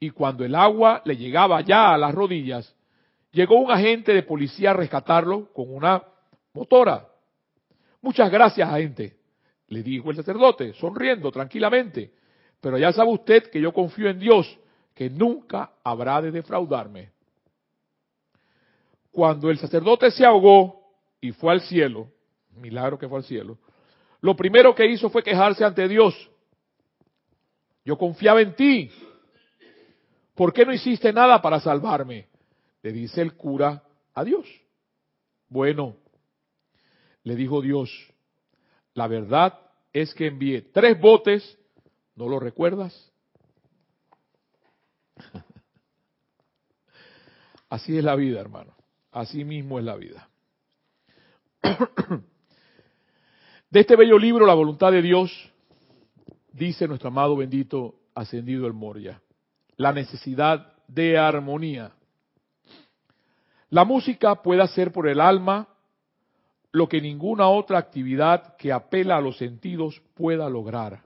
y 0.00 0.10
cuando 0.10 0.44
el 0.44 0.54
agua 0.54 1.02
le 1.04 1.16
llegaba 1.16 1.60
ya 1.60 1.92
a 1.92 1.98
las 1.98 2.14
rodillas, 2.14 2.74
llegó 3.32 3.56
un 3.56 3.70
agente 3.70 4.12
de 4.12 4.22
policía 4.22 4.70
a 4.70 4.74
rescatarlo 4.74 5.52
con 5.52 5.74
una 5.74 6.02
motora. 6.52 7.06
Muchas 8.06 8.30
gracias, 8.30 8.68
agente, 8.68 9.16
le 9.66 9.82
dijo 9.82 10.12
el 10.12 10.16
sacerdote, 10.16 10.72
sonriendo 10.74 11.32
tranquilamente. 11.32 12.12
Pero 12.60 12.78
ya 12.78 12.92
sabe 12.92 13.10
usted 13.10 13.50
que 13.50 13.60
yo 13.60 13.72
confío 13.72 14.08
en 14.08 14.20
Dios, 14.20 14.46
que 14.94 15.10
nunca 15.10 15.72
habrá 15.82 16.22
de 16.22 16.30
defraudarme. 16.30 17.10
Cuando 19.10 19.50
el 19.50 19.58
sacerdote 19.58 20.12
se 20.12 20.24
ahogó 20.24 20.84
y 21.20 21.32
fue 21.32 21.50
al 21.52 21.62
cielo, 21.62 22.12
milagro 22.54 22.96
que 22.96 23.08
fue 23.08 23.18
al 23.18 23.24
cielo, 23.24 23.58
lo 24.20 24.36
primero 24.36 24.72
que 24.72 24.86
hizo 24.86 25.10
fue 25.10 25.24
quejarse 25.24 25.64
ante 25.64 25.88
Dios. 25.88 26.14
Yo 27.84 27.98
confiaba 27.98 28.40
en 28.40 28.54
ti. 28.54 28.88
¿Por 30.36 30.52
qué 30.52 30.64
no 30.64 30.72
hiciste 30.72 31.12
nada 31.12 31.42
para 31.42 31.58
salvarme? 31.58 32.28
Le 32.82 32.92
dice 32.92 33.20
el 33.20 33.34
cura 33.34 33.82
a 34.14 34.22
Dios. 34.22 34.46
Bueno, 35.48 35.96
le 37.26 37.34
dijo 37.34 37.60
Dios, 37.60 37.90
la 38.94 39.08
verdad 39.08 39.58
es 39.92 40.14
que 40.14 40.28
envié 40.28 40.62
tres 40.62 41.00
botes, 41.00 41.58
¿no 42.14 42.28
lo 42.28 42.38
recuerdas? 42.38 43.12
Así 47.68 47.98
es 47.98 48.04
la 48.04 48.14
vida, 48.14 48.40
hermano. 48.40 48.76
Así 49.10 49.42
mismo 49.42 49.80
es 49.80 49.84
la 49.84 49.96
vida. 49.96 50.28
De 53.70 53.80
este 53.80 53.96
bello 53.96 54.20
libro, 54.20 54.46
La 54.46 54.54
voluntad 54.54 54.92
de 54.92 55.02
Dios, 55.02 55.32
dice 56.52 56.86
nuestro 56.86 57.08
amado 57.08 57.36
bendito 57.36 57.96
ascendido 58.14 58.68
el 58.68 58.72
Moria, 58.72 59.20
la 59.76 59.92
necesidad 59.92 60.74
de 60.86 61.18
armonía. 61.18 61.90
La 63.70 63.84
música 63.84 64.36
puede 64.42 64.62
hacer 64.62 64.92
por 64.92 65.08
el 65.08 65.20
alma 65.20 65.66
lo 66.72 66.88
que 66.88 67.00
ninguna 67.00 67.48
otra 67.48 67.78
actividad 67.78 68.56
que 68.56 68.72
apela 68.72 69.16
a 69.16 69.20
los 69.20 69.38
sentidos 69.38 70.02
pueda 70.14 70.48
lograr. 70.48 71.02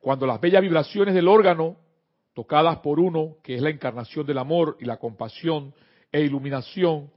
Cuando 0.00 0.26
las 0.26 0.40
bellas 0.40 0.62
vibraciones 0.62 1.14
del 1.14 1.26
órgano, 1.26 1.76
tocadas 2.32 2.78
por 2.78 3.00
uno, 3.00 3.36
que 3.42 3.56
es 3.56 3.62
la 3.62 3.70
encarnación 3.70 4.24
del 4.26 4.38
amor 4.38 4.76
y 4.78 4.84
la 4.84 4.98
compasión 4.98 5.74
e 6.12 6.20
iluminación, 6.20 7.10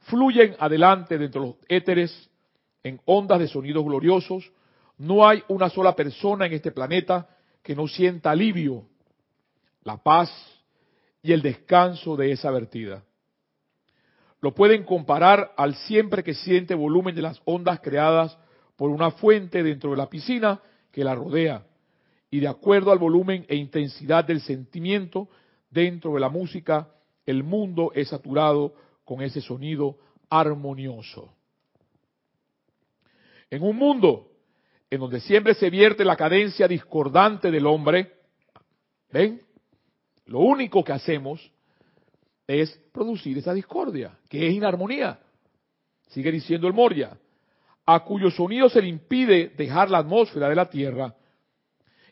fluyen 0.00 0.54
adelante 0.58 1.16
dentro 1.16 1.40
de 1.40 1.46
los 1.48 1.56
éteres 1.68 2.30
en 2.82 3.00
ondas 3.06 3.38
de 3.38 3.48
sonidos 3.48 3.84
gloriosos, 3.84 4.52
no 4.98 5.26
hay 5.26 5.42
una 5.48 5.70
sola 5.70 5.96
persona 5.96 6.46
en 6.46 6.52
este 6.52 6.70
planeta 6.70 7.28
que 7.62 7.74
no 7.74 7.88
sienta 7.88 8.30
alivio, 8.30 8.84
la 9.82 9.96
paz 9.96 10.30
y 11.22 11.32
el 11.32 11.40
descanso 11.40 12.16
de 12.16 12.32
esa 12.32 12.50
vertida. 12.50 13.02
Lo 14.44 14.54
pueden 14.54 14.84
comparar 14.84 15.54
al 15.56 15.74
siempre 15.74 16.22
que 16.22 16.34
siente 16.34 16.74
volumen 16.74 17.14
de 17.14 17.22
las 17.22 17.40
ondas 17.46 17.80
creadas 17.80 18.36
por 18.76 18.90
una 18.90 19.10
fuente 19.10 19.62
dentro 19.62 19.92
de 19.92 19.96
la 19.96 20.10
piscina 20.10 20.60
que 20.92 21.02
la 21.02 21.14
rodea. 21.14 21.64
Y 22.30 22.40
de 22.40 22.48
acuerdo 22.48 22.92
al 22.92 22.98
volumen 22.98 23.46
e 23.48 23.56
intensidad 23.56 24.22
del 24.22 24.42
sentimiento 24.42 25.30
dentro 25.70 26.12
de 26.12 26.20
la 26.20 26.28
música, 26.28 26.90
el 27.24 27.42
mundo 27.42 27.90
es 27.94 28.08
saturado 28.08 28.74
con 29.02 29.22
ese 29.22 29.40
sonido 29.40 29.96
armonioso. 30.28 31.32
En 33.48 33.62
un 33.62 33.76
mundo 33.76 34.28
en 34.90 35.00
donde 35.00 35.20
siempre 35.20 35.54
se 35.54 35.70
vierte 35.70 36.04
la 36.04 36.16
cadencia 36.16 36.68
discordante 36.68 37.50
del 37.50 37.64
hombre, 37.64 38.12
¿ven? 39.10 39.40
Lo 40.26 40.40
único 40.40 40.84
que 40.84 40.92
hacemos 40.92 41.50
es 42.46 42.70
producir 42.92 43.38
esa 43.38 43.54
discordia, 43.54 44.18
que 44.28 44.46
es 44.46 44.54
inarmonía. 44.54 45.18
Sigue 46.08 46.30
diciendo 46.30 46.66
el 46.66 46.74
Moria, 46.74 47.16
a 47.86 48.00
cuyo 48.04 48.30
sonido 48.30 48.68
se 48.68 48.82
le 48.82 48.88
impide 48.88 49.52
dejar 49.56 49.90
la 49.90 49.98
atmósfera 49.98 50.48
de 50.48 50.54
la 50.54 50.68
Tierra 50.68 51.14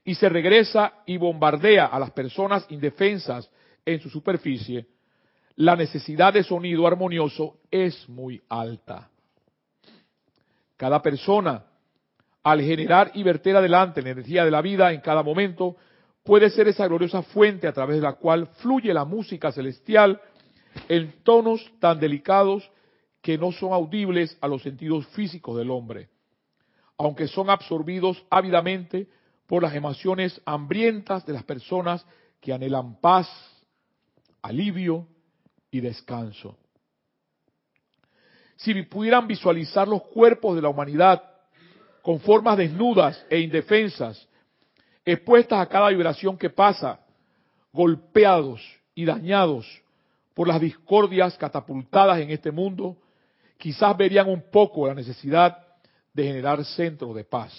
y 0.04 0.14
se 0.14 0.28
regresa 0.28 1.02
y 1.06 1.16
bombardea 1.16 1.86
a 1.86 1.98
las 1.98 2.10
personas 2.10 2.66
indefensas 2.70 3.50
en 3.84 4.00
su 4.00 4.10
superficie, 4.10 4.86
la 5.56 5.76
necesidad 5.76 6.32
de 6.32 6.42
sonido 6.42 6.86
armonioso 6.86 7.58
es 7.70 8.08
muy 8.08 8.40
alta. 8.48 9.10
Cada 10.76 11.00
persona, 11.02 11.64
al 12.42 12.60
generar 12.60 13.12
y 13.14 13.22
verter 13.22 13.56
adelante 13.56 14.02
la 14.02 14.10
energía 14.10 14.44
de 14.44 14.50
la 14.50 14.62
vida 14.62 14.92
en 14.92 15.00
cada 15.00 15.22
momento, 15.22 15.76
puede 16.22 16.50
ser 16.50 16.68
esa 16.68 16.86
gloriosa 16.86 17.22
fuente 17.22 17.66
a 17.66 17.72
través 17.72 17.96
de 17.96 18.02
la 18.02 18.14
cual 18.14 18.46
fluye 18.58 18.92
la 18.94 19.04
música 19.04 19.52
celestial 19.52 20.20
en 20.88 21.22
tonos 21.22 21.60
tan 21.80 21.98
delicados 21.98 22.70
que 23.20 23.38
no 23.38 23.52
son 23.52 23.72
audibles 23.72 24.36
a 24.40 24.48
los 24.48 24.62
sentidos 24.62 25.06
físicos 25.08 25.56
del 25.56 25.70
hombre, 25.70 26.08
aunque 26.98 27.28
son 27.28 27.50
absorbidos 27.50 28.24
ávidamente 28.30 29.08
por 29.46 29.62
las 29.62 29.74
emociones 29.74 30.40
hambrientas 30.44 31.26
de 31.26 31.32
las 31.32 31.44
personas 31.44 32.04
que 32.40 32.52
anhelan 32.52 33.00
paz, 33.00 33.28
alivio 34.40 35.06
y 35.70 35.80
descanso. 35.80 36.56
Si 38.56 38.74
pudieran 38.82 39.26
visualizar 39.26 39.88
los 39.88 40.02
cuerpos 40.02 40.56
de 40.56 40.62
la 40.62 40.68
humanidad 40.68 41.22
con 42.02 42.20
formas 42.20 42.56
desnudas 42.56 43.24
e 43.30 43.40
indefensas, 43.40 44.28
expuestas 45.04 45.60
a 45.60 45.68
cada 45.68 45.88
vibración 45.88 46.36
que 46.36 46.50
pasa, 46.50 47.00
golpeados 47.72 48.60
y 48.94 49.04
dañados 49.04 49.66
por 50.34 50.48
las 50.48 50.60
discordias 50.60 51.36
catapultadas 51.36 52.20
en 52.20 52.30
este 52.30 52.50
mundo, 52.50 52.96
quizás 53.58 53.96
verían 53.96 54.28
un 54.28 54.42
poco 54.50 54.86
la 54.86 54.94
necesidad 54.94 55.58
de 56.12 56.24
generar 56.24 56.64
centros 56.64 57.14
de 57.14 57.24
paz, 57.24 57.52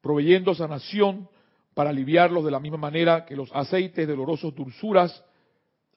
proveyendo 0.00 0.54
sanación 0.54 1.28
para 1.74 1.90
aliviarlos 1.90 2.44
de 2.44 2.50
la 2.50 2.60
misma 2.60 2.78
manera 2.78 3.24
que 3.24 3.36
los 3.36 3.50
aceites 3.54 4.06
de 4.06 4.14
dolorosos 4.14 4.54
dulzuras 4.54 5.24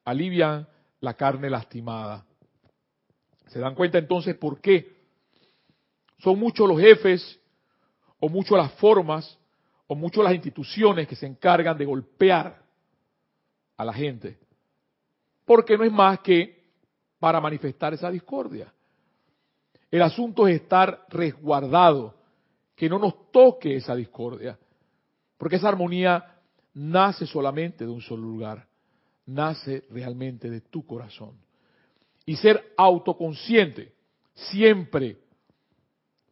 alivian 0.06 0.68
la 1.00 1.16
carne 1.16 1.50
lastimada. 1.50 2.26
¿Se 3.48 3.60
dan 3.60 3.76
cuenta 3.76 3.98
entonces 3.98 4.36
por 4.36 4.62
qué? 4.62 4.94
Son 6.20 6.40
muchos 6.40 6.68
los 6.68 6.80
jefes 6.80 7.40
o 8.20 8.30
muchas 8.30 8.58
las 8.58 8.72
formas 8.74 9.38
o 9.94 9.96
muchas 9.96 10.24
las 10.24 10.34
instituciones 10.34 11.08
que 11.08 11.16
se 11.16 11.28
encargan 11.28 11.78
de 11.78 11.86
golpear 11.86 12.60
a 13.78 13.86
la 13.86 13.94
gente. 13.94 14.40
Porque 15.46 15.78
no 15.78 15.84
es 15.84 15.92
más 15.92 16.20
que 16.22 16.64
para 17.20 17.40
manifestar 17.40 17.94
esa 17.94 18.10
discordia. 18.10 18.74
El 19.92 20.02
asunto 20.02 20.48
es 20.48 20.62
estar 20.62 21.06
resguardado, 21.10 22.16
que 22.76 22.90
no 22.90 22.98
nos 22.98 23.32
toque 23.32 23.76
esa 23.76 23.96
discordia. 23.96 24.58
Porque 25.38 25.58
esa 25.58 25.70
armonía 25.70 26.40
nace 26.74 27.28
solamente 27.28 27.86
de 27.86 27.92
un 27.92 28.02
solo 28.02 28.24
lugar, 28.24 28.68
nace 29.28 29.86
realmente 29.92 30.50
de 30.50 30.62
tu 30.62 30.88
corazón. 30.88 31.38
Y 32.26 32.36
ser 32.38 32.74
autoconsciente, 32.78 33.94
siempre. 34.34 35.20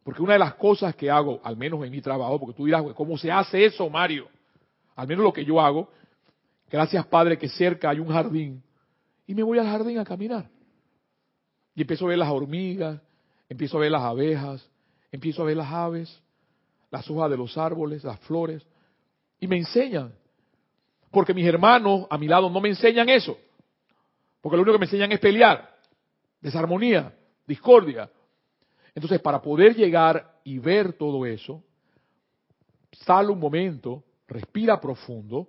Porque 0.04 0.22
una 0.22 0.34
de 0.34 0.38
las 0.40 0.54
cosas 0.54 0.94
que 0.96 1.10
hago, 1.10 1.40
al 1.44 1.56
menos 1.56 1.84
en 1.84 1.90
mi 1.90 2.00
trabajo, 2.00 2.38
porque 2.40 2.56
tú 2.56 2.64
dirás, 2.64 2.82
¿cómo 2.94 3.16
se 3.16 3.30
hace 3.30 3.64
eso, 3.64 3.88
Mario? 3.88 4.28
Al 4.96 5.06
menos 5.06 5.24
lo 5.24 5.32
que 5.32 5.44
yo 5.44 5.60
hago, 5.60 5.88
gracias 6.70 7.06
Padre 7.06 7.38
que 7.38 7.48
cerca 7.48 7.90
hay 7.90 8.00
un 8.00 8.08
jardín, 8.08 8.62
y 9.26 9.34
me 9.34 9.42
voy 9.42 9.58
al 9.58 9.66
jardín 9.66 9.98
a 9.98 10.04
caminar. 10.04 10.48
Y 11.74 11.82
empiezo 11.82 12.06
a 12.06 12.08
ver 12.08 12.18
las 12.18 12.30
hormigas, 12.30 13.00
empiezo 13.48 13.78
a 13.78 13.80
ver 13.80 13.92
las 13.92 14.02
abejas, 14.02 14.68
empiezo 15.10 15.42
a 15.42 15.46
ver 15.46 15.56
las 15.56 15.72
aves, 15.72 16.22
las 16.90 17.08
hojas 17.08 17.30
de 17.30 17.36
los 17.36 17.56
árboles, 17.56 18.04
las 18.04 18.18
flores, 18.20 18.66
y 19.38 19.46
me 19.46 19.56
enseñan. 19.56 20.12
Porque 21.10 21.34
mis 21.34 21.46
hermanos 21.46 22.06
a 22.10 22.18
mi 22.18 22.26
lado 22.26 22.50
no 22.50 22.60
me 22.60 22.70
enseñan 22.70 23.08
eso. 23.08 23.36
Porque 24.40 24.56
lo 24.56 24.62
único 24.62 24.74
que 24.74 24.80
me 24.80 24.86
enseñan 24.86 25.12
es 25.12 25.20
pelear, 25.20 25.78
desarmonía, 26.40 27.14
discordia. 27.46 28.10
Entonces, 28.94 29.20
para 29.20 29.40
poder 29.40 29.74
llegar 29.74 30.40
y 30.44 30.58
ver 30.58 30.92
todo 30.94 31.24
eso, 31.24 31.62
sale 32.92 33.28
un 33.28 33.38
momento, 33.38 34.04
respira 34.28 34.80
profundo 34.80 35.48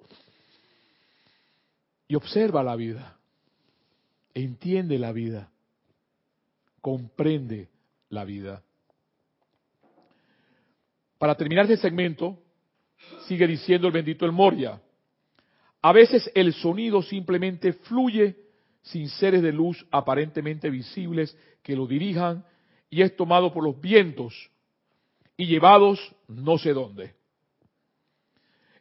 y 2.08 2.15
observa 2.15 2.63
la 2.63 2.75
vida. 2.75 3.17
Entiende 4.34 4.97
la 4.97 5.12
vida. 5.12 5.49
Comprende 6.82 7.69
la 8.10 8.23
vida. 8.23 8.63
Para 11.17 11.36
terminar 11.36 11.65
este 11.65 11.77
segmento, 11.77 12.38
sigue 13.27 13.47
diciendo 13.47 13.88
el 13.88 13.93
bendito 13.93 14.25
el 14.25 14.32
Moria. 14.32 14.82
A 15.82 15.91
veces 15.91 16.29
el 16.34 16.53
sonido 16.53 17.01
simplemente 17.01 17.73
fluye 17.73 18.38
sin 18.82 19.08
seres 19.10 19.41
de 19.41 19.51
luz 19.51 19.86
aparentemente 19.91 20.69
visibles 20.69 21.38
que 21.62 21.75
lo 21.75 21.88
dirijan 21.88 22.45
y 22.93 23.01
es 23.01 23.15
tomado 23.15 23.51
por 23.51 23.63
los 23.63 23.82
vientos 23.82 24.51
y 25.36 25.47
llevados 25.47 26.15
no 26.27 26.60
sé 26.60 26.73
dónde. 26.73 27.15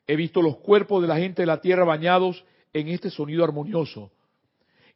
He 0.07 0.16
visto 0.16 0.42
los 0.42 0.59
cuerpos 0.59 1.01
de 1.01 1.09
la 1.09 1.16
gente 1.16 1.40
de 1.40 1.46
la 1.46 1.62
tierra 1.62 1.85
bañados 1.85 2.44
en 2.75 2.88
este 2.88 3.09
sonido 3.09 3.42
armonioso 3.42 4.12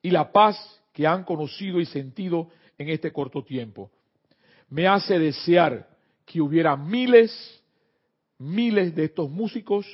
y 0.03 0.11
la 0.11 0.31
paz 0.33 0.83
que 0.93 1.07
han 1.07 1.25
conocido 1.25 1.81
y 1.81 1.87
sentido 1.87 2.51
en 2.77 2.91
este 2.91 3.11
corto 3.11 3.43
tiempo. 3.43 3.91
Me 4.69 4.87
hace 4.87 5.19
desear 5.19 5.89
que 6.27 6.43
hubiera 6.43 6.77
miles 6.77 7.33
miles 8.37 8.95
de 8.95 9.05
estos 9.05 9.31
músicos 9.31 9.87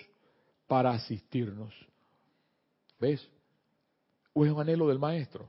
para 0.66 0.90
asistirnos. 0.90 1.72
¿Ves? 2.98 3.24
O 4.32 4.44
es 4.44 4.50
un 4.50 4.61
anhelo 4.61 4.88
del 4.88 4.98
maestro. 4.98 5.48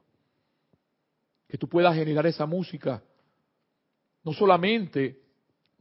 Que 1.47 1.57
tú 1.57 1.67
puedas 1.67 1.95
generar 1.95 2.27
esa 2.27 2.45
música. 2.45 3.01
No 4.23 4.33
solamente, 4.33 5.19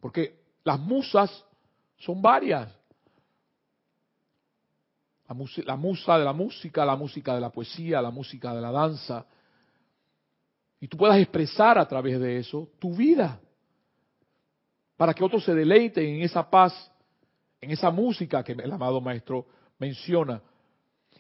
porque 0.01 0.41
las 0.65 0.79
musas 0.79 1.45
son 1.99 2.21
varias. 2.21 2.73
La, 5.27 5.35
musa 5.77 6.19
de 6.19 6.25
la 6.25 6.33
música, 6.33 6.85
la 6.85 6.97
música 6.97 7.35
de 7.35 7.41
la 7.41 7.51
poesía, 7.51 8.03
la 8.03 8.11
música 8.11 8.55
de 8.55 8.61
la 8.61 8.71
danza. 8.71 9.25
Y 10.79 10.89
tú 10.89 10.97
puedas 10.97 11.19
expresar 11.19 11.79
a 11.79 11.89
través 11.89 12.21
de 12.21 12.39
eso 12.39 12.69
tu 12.79 12.95
vida. 12.95 13.41
Para 14.97 15.15
que 15.15 15.25
otros 15.25 15.45
se 15.45 15.55
deleiten 15.55 16.05
en 16.05 16.23
esa 16.23 16.49
paz 16.51 16.93
en 17.63 17.71
esa 17.71 17.91
música 17.91 18.43
que 18.43 18.53
el 18.53 18.73
amado 18.73 19.01
maestro 19.01 19.47
menciona. 19.79 20.43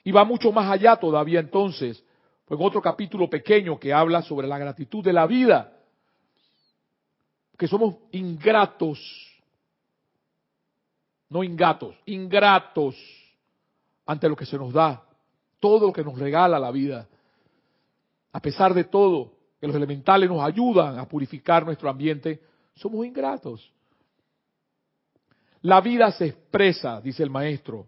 Y 0.04 0.10
va 0.10 0.24
mucho 0.24 0.50
más 0.50 0.70
allá 0.70 0.96
todavía 0.96 1.38
entonces, 1.38 2.04
pues 2.44 2.60
en 2.60 2.66
otro 2.66 2.82
capítulo 2.82 3.30
pequeño 3.30 3.78
que 3.78 3.92
habla 3.92 4.20
sobre 4.22 4.48
la 4.48 4.58
gratitud 4.58 5.04
de 5.04 5.12
la 5.12 5.26
vida, 5.26 5.72
que 7.62 7.68
somos 7.68 7.94
ingratos, 8.10 8.98
no 11.28 11.44
ingatos, 11.44 11.94
ingratos 12.06 12.96
ante 14.04 14.28
lo 14.28 14.34
que 14.34 14.44
se 14.44 14.58
nos 14.58 14.72
da, 14.72 15.00
todo 15.60 15.86
lo 15.86 15.92
que 15.92 16.02
nos 16.02 16.18
regala 16.18 16.58
la 16.58 16.72
vida. 16.72 17.06
A 18.32 18.40
pesar 18.40 18.74
de 18.74 18.82
todo, 18.82 19.32
que 19.60 19.68
los 19.68 19.76
elementales 19.76 20.28
nos 20.28 20.42
ayudan 20.42 20.98
a 20.98 21.06
purificar 21.06 21.64
nuestro 21.64 21.88
ambiente, 21.88 22.42
somos 22.74 23.06
ingratos. 23.06 23.72
La 25.60 25.80
vida 25.80 26.10
se 26.10 26.26
expresa, 26.26 27.00
dice 27.00 27.22
el 27.22 27.30
maestro, 27.30 27.86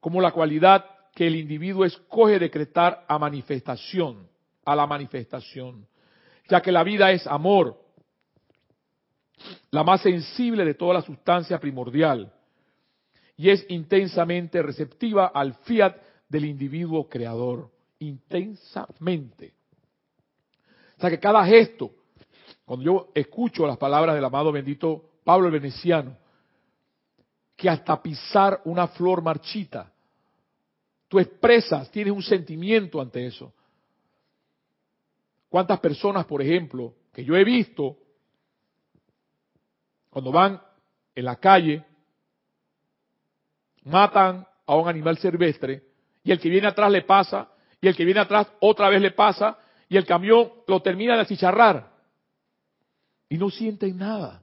como 0.00 0.20
la 0.20 0.32
cualidad 0.32 0.84
que 1.14 1.26
el 1.26 1.36
individuo 1.36 1.86
escoge 1.86 2.38
decretar 2.38 3.06
a 3.08 3.18
manifestación, 3.18 4.28
a 4.66 4.76
la 4.76 4.86
manifestación, 4.86 5.86
ya 6.46 6.60
que 6.60 6.70
la 6.70 6.84
vida 6.84 7.10
es 7.10 7.26
amor, 7.26 7.87
la 9.70 9.84
más 9.84 10.02
sensible 10.02 10.64
de 10.64 10.74
toda 10.74 10.94
la 10.94 11.02
sustancia 11.02 11.58
primordial, 11.58 12.32
y 13.36 13.50
es 13.50 13.64
intensamente 13.68 14.62
receptiva 14.62 15.26
al 15.26 15.54
fiat 15.54 15.96
del 16.28 16.44
individuo 16.44 17.08
creador, 17.08 17.70
intensamente. 18.00 19.54
O 20.96 21.00
sea 21.00 21.10
que 21.10 21.20
cada 21.20 21.44
gesto, 21.46 21.92
cuando 22.64 22.84
yo 22.84 23.08
escucho 23.14 23.66
las 23.66 23.76
palabras 23.76 24.14
del 24.14 24.24
amado 24.24 24.50
bendito 24.50 25.04
Pablo 25.24 25.46
el 25.46 25.52
Veneciano, 25.52 26.16
que 27.54 27.68
hasta 27.68 28.00
pisar 28.00 28.62
una 28.64 28.86
flor 28.88 29.20
marchita. 29.20 29.92
Tú 31.08 31.18
expresas, 31.18 31.90
tienes 31.90 32.12
un 32.12 32.22
sentimiento 32.22 33.00
ante 33.00 33.26
eso. 33.26 33.52
¿Cuántas 35.48 35.80
personas, 35.80 36.24
por 36.26 36.40
ejemplo, 36.40 36.94
que 37.12 37.24
yo 37.24 37.36
he 37.36 37.44
visto, 37.44 37.96
cuando 40.10 40.32
van 40.32 40.60
en 41.14 41.24
la 41.24 41.36
calle, 41.36 41.84
matan 43.84 44.46
a 44.66 44.76
un 44.76 44.88
animal 44.88 45.18
silvestre 45.18 45.82
y 46.22 46.32
el 46.32 46.40
que 46.40 46.48
viene 46.48 46.68
atrás 46.68 46.90
le 46.90 47.02
pasa 47.02 47.48
y 47.80 47.88
el 47.88 47.96
que 47.96 48.04
viene 48.04 48.20
atrás 48.20 48.48
otra 48.60 48.88
vez 48.88 49.00
le 49.00 49.12
pasa 49.12 49.58
y 49.88 49.96
el 49.96 50.04
camión 50.04 50.52
lo 50.66 50.82
termina 50.82 51.14
de 51.14 51.22
achicharrar 51.22 51.90
y 53.28 53.38
no 53.38 53.50
sienten 53.50 53.96
nada? 53.96 54.42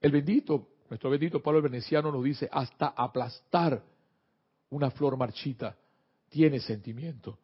El 0.00 0.10
bendito, 0.10 0.68
nuestro 0.88 1.10
bendito 1.10 1.40
Pablo 1.40 1.58
el 1.58 1.64
Veneciano 1.64 2.10
nos 2.10 2.24
dice, 2.24 2.48
hasta 2.50 2.88
aplastar 2.88 3.82
una 4.70 4.90
flor 4.90 5.16
marchita 5.16 5.76
tiene 6.28 6.58
sentimiento. 6.60 7.38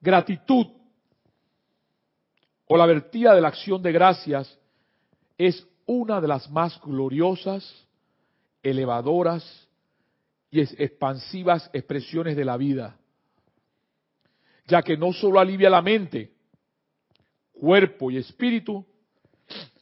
Gratitud 0.00 0.66
o 2.66 2.76
la 2.76 2.86
vertida 2.86 3.34
de 3.34 3.40
la 3.40 3.48
acción 3.48 3.82
de 3.82 3.92
gracias 3.92 4.58
es 5.38 5.66
una 5.86 6.20
de 6.20 6.28
las 6.28 6.50
más 6.50 6.80
gloriosas, 6.80 7.86
elevadoras 8.62 9.68
y 10.50 10.60
expansivas 10.60 11.70
expresiones 11.72 12.36
de 12.36 12.44
la 12.44 12.56
vida, 12.56 12.96
ya 14.66 14.82
que 14.82 14.96
no 14.96 15.12
solo 15.12 15.38
alivia 15.38 15.70
la 15.70 15.82
mente, 15.82 16.32
cuerpo 17.52 18.10
y 18.10 18.16
espíritu, 18.16 18.84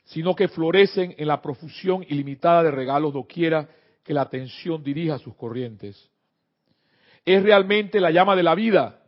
sino 0.05 0.35
que 0.35 0.49
florecen 0.49 1.15
en 1.17 1.29
la 1.29 1.41
profusión 1.41 2.05
ilimitada 2.09 2.63
de 2.65 2.71
regalos 2.71 3.15
doquiera 3.15 3.69
que 4.05 4.13
la 4.13 4.23
atención 4.23 4.83
dirija 4.83 5.19
sus 5.19 5.35
corrientes. 5.35 6.11
Es 7.25 7.43
realmente 7.43 7.99
la 7.99 8.11
llama 8.11 8.37
de 8.37 8.43
la 8.43 8.55
vida, 8.55 9.01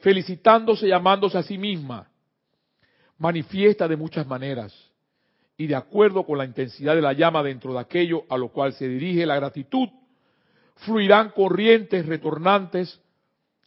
felicitándose 0.00 0.86
y 0.86 0.90
llamándose 0.90 1.38
a 1.38 1.42
sí 1.42 1.56
misma, 1.56 2.10
manifiesta 3.18 3.88
de 3.88 3.96
muchas 3.96 4.26
maneras 4.26 4.74
y 5.56 5.66
de 5.66 5.74
acuerdo 5.74 6.24
con 6.24 6.38
la 6.38 6.44
intensidad 6.44 6.94
de 6.94 7.02
la 7.02 7.12
llama 7.12 7.42
dentro 7.42 7.72
de 7.72 7.80
aquello 7.80 8.24
a 8.28 8.36
lo 8.36 8.48
cual 8.48 8.72
se 8.74 8.88
dirige 8.88 9.24
la 9.24 9.36
gratitud, 9.36 9.88
fluirán 10.76 11.30
corrientes 11.30 12.04
retornantes 12.04 13.00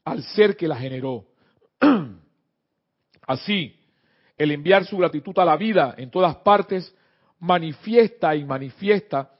al 0.06 0.24
ser 0.24 0.56
que 0.56 0.68
la 0.68 0.76
generó. 0.76 1.26
Así, 3.28 3.76
el 4.38 4.52
enviar 4.52 4.86
su 4.86 4.98
gratitud 4.98 5.38
a 5.40 5.46
la 5.46 5.58
vida 5.58 5.96
en 5.98 6.12
todas 6.12 6.36
partes 6.38 6.96
manifiesta 7.40 8.36
y 8.36 8.46
manifiesta 8.46 9.32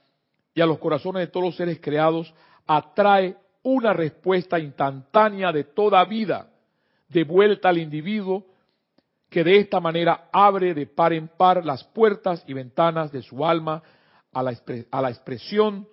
y 0.54 0.60
a 0.60 0.66
los 0.66 0.78
corazones 0.78 1.20
de 1.20 1.26
todos 1.28 1.46
los 1.46 1.56
seres 1.56 1.80
creados 1.80 2.32
atrae 2.66 3.36
una 3.62 3.92
respuesta 3.92 4.58
instantánea 4.58 5.52
de 5.52 5.64
toda 5.64 6.04
vida 6.04 6.50
de 7.08 7.24
vuelta 7.24 7.68
al 7.68 7.78
individuo 7.78 8.46
que 9.30 9.44
de 9.44 9.58
esta 9.58 9.78
manera 9.78 10.28
abre 10.32 10.74
de 10.74 10.86
par 10.86 11.12
en 11.12 11.28
par 11.28 11.64
las 11.64 11.84
puertas 11.84 12.42
y 12.48 12.52
ventanas 12.52 13.12
de 13.12 13.22
su 13.22 13.46
alma 13.46 13.80
a 14.32 14.42
la, 14.42 15.08
expresión 15.08 15.88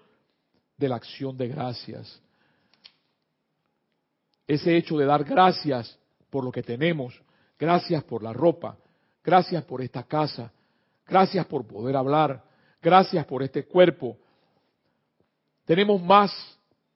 de 0.76 0.90
la 0.90 0.96
acción 0.96 1.38
de 1.38 1.48
gracias. 1.48 2.20
Ese 4.48 4.76
hecho 4.76 4.98
de 4.98 5.06
dar 5.06 5.24
gracias 5.24 5.98
por 6.32 6.44
lo 6.44 6.52
que 6.52 6.64
tenemos, 6.64 7.20
gracias 7.60 8.04
por 8.04 8.24
la 8.24 8.34
ropa, 8.34 8.76
gracias 9.24 9.64
por 9.66 9.82
esta 9.82 10.04
casa, 10.04 10.52
gracias 11.06 11.46
por 11.46 11.66
poder 11.68 11.96
hablar, 11.96 12.44
gracias 12.82 13.24
por 13.26 13.44
este 13.44 13.66
cuerpo. 13.66 14.18
Tenemos 15.64 16.02
más 16.02 16.32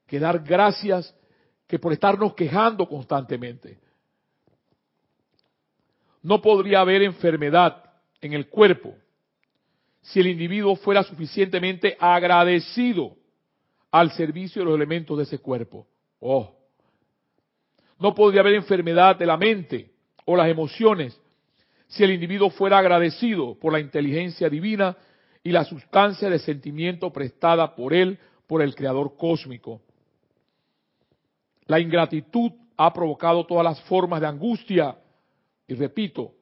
que 0.07 0.19
dar 0.19 0.39
gracias 0.39 1.13
que 1.67 1.77
por 1.77 1.93
estarnos 1.93 2.33
quejando 2.33 2.87
constantemente. 2.87 3.79
No 6.21 6.41
podría 6.41 6.81
haber 6.81 7.01
enfermedad 7.01 7.83
en 8.21 8.33
el 8.33 8.47
cuerpo 8.47 8.95
si 10.01 10.19
el 10.19 10.27
individuo 10.27 10.75
fuera 10.75 11.03
suficientemente 11.03 11.95
agradecido 11.99 13.15
al 13.91 14.11
servicio 14.11 14.61
de 14.61 14.65
los 14.65 14.75
elementos 14.75 15.17
de 15.17 15.23
ese 15.23 15.39
cuerpo. 15.39 15.87
Oh. 16.19 16.55
No 17.99 18.15
podría 18.15 18.41
haber 18.41 18.55
enfermedad 18.55 19.15
de 19.15 19.25
la 19.25 19.37
mente 19.37 19.91
o 20.25 20.35
las 20.35 20.47
emociones 20.47 21.19
si 21.87 22.03
el 22.03 22.11
individuo 22.11 22.49
fuera 22.49 22.77
agradecido 22.77 23.55
por 23.59 23.73
la 23.73 23.79
inteligencia 23.79 24.49
divina 24.49 24.95
y 25.43 25.51
la 25.51 25.65
sustancia 25.65 26.29
de 26.29 26.39
sentimiento 26.39 27.11
prestada 27.11 27.75
por 27.75 27.93
él, 27.93 28.17
por 28.47 28.61
el 28.61 28.75
Creador 28.75 29.17
cósmico. 29.17 29.81
La 31.65 31.79
ingratitud 31.79 32.51
ha 32.77 32.93
provocado 32.93 33.45
todas 33.45 33.63
las 33.63 33.81
formas 33.81 34.21
de 34.21 34.27
angustia, 34.27 34.95
y 35.71 35.73
repito, 35.73 36.33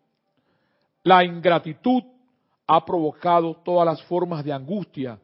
la 1.03 1.23
ingratitud 1.23 2.01
ha 2.65 2.83
provocado 2.83 3.61
todas 3.63 3.85
las 3.85 4.01
formas 4.07 4.43
de 4.43 4.51
angustia 4.51 5.19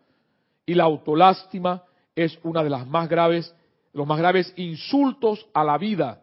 y 0.63 0.75
la 0.75 0.83
autolástima 0.83 1.83
es 2.15 2.37
una 2.43 2.63
de 2.63 2.69
las 2.69 2.85
más 2.85 3.09
graves, 3.09 3.55
los 3.93 4.05
más 4.05 4.19
graves 4.19 4.53
insultos 4.57 5.47
a 5.55 5.63
la 5.63 5.79
vida 5.79 6.21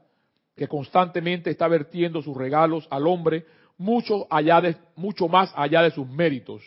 que 0.55 0.69
constantemente 0.69 1.51
está 1.51 1.67
vertiendo 1.67 2.23
sus 2.23 2.37
regalos 2.37 2.87
al 2.89 3.05
hombre 3.09 3.47
mucho, 3.79 4.29
allá 4.31 4.61
de, 4.61 4.77
mucho 4.95 5.27
más 5.27 5.53
allá 5.57 5.83
de 5.83 5.91
sus 5.91 6.07
méritos. 6.07 6.63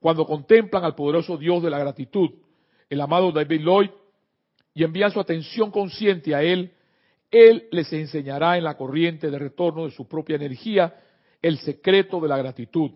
Cuando 0.00 0.26
contemplan 0.26 0.84
al 0.84 0.94
poderoso 0.94 1.38
Dios 1.38 1.62
de 1.62 1.70
la 1.70 1.78
gratitud, 1.78 2.28
el 2.90 3.00
amado 3.00 3.32
David 3.32 3.62
Lloyd, 3.62 3.90
y 4.74 4.84
envían 4.84 5.10
su 5.10 5.18
atención 5.18 5.70
consciente 5.70 6.34
a 6.34 6.42
Él, 6.42 6.74
él 7.30 7.68
les 7.70 7.92
enseñará 7.92 8.58
en 8.58 8.64
la 8.64 8.76
corriente 8.76 9.30
de 9.30 9.38
retorno 9.38 9.84
de 9.84 9.92
su 9.92 10.08
propia 10.08 10.36
energía 10.36 11.00
el 11.40 11.58
secreto 11.58 12.20
de 12.20 12.28
la 12.28 12.36
gratitud 12.36 12.90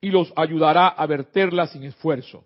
y 0.00 0.10
los 0.10 0.32
ayudará 0.34 0.88
a 0.88 1.06
verterla 1.06 1.66
sin 1.66 1.84
esfuerzo. 1.84 2.44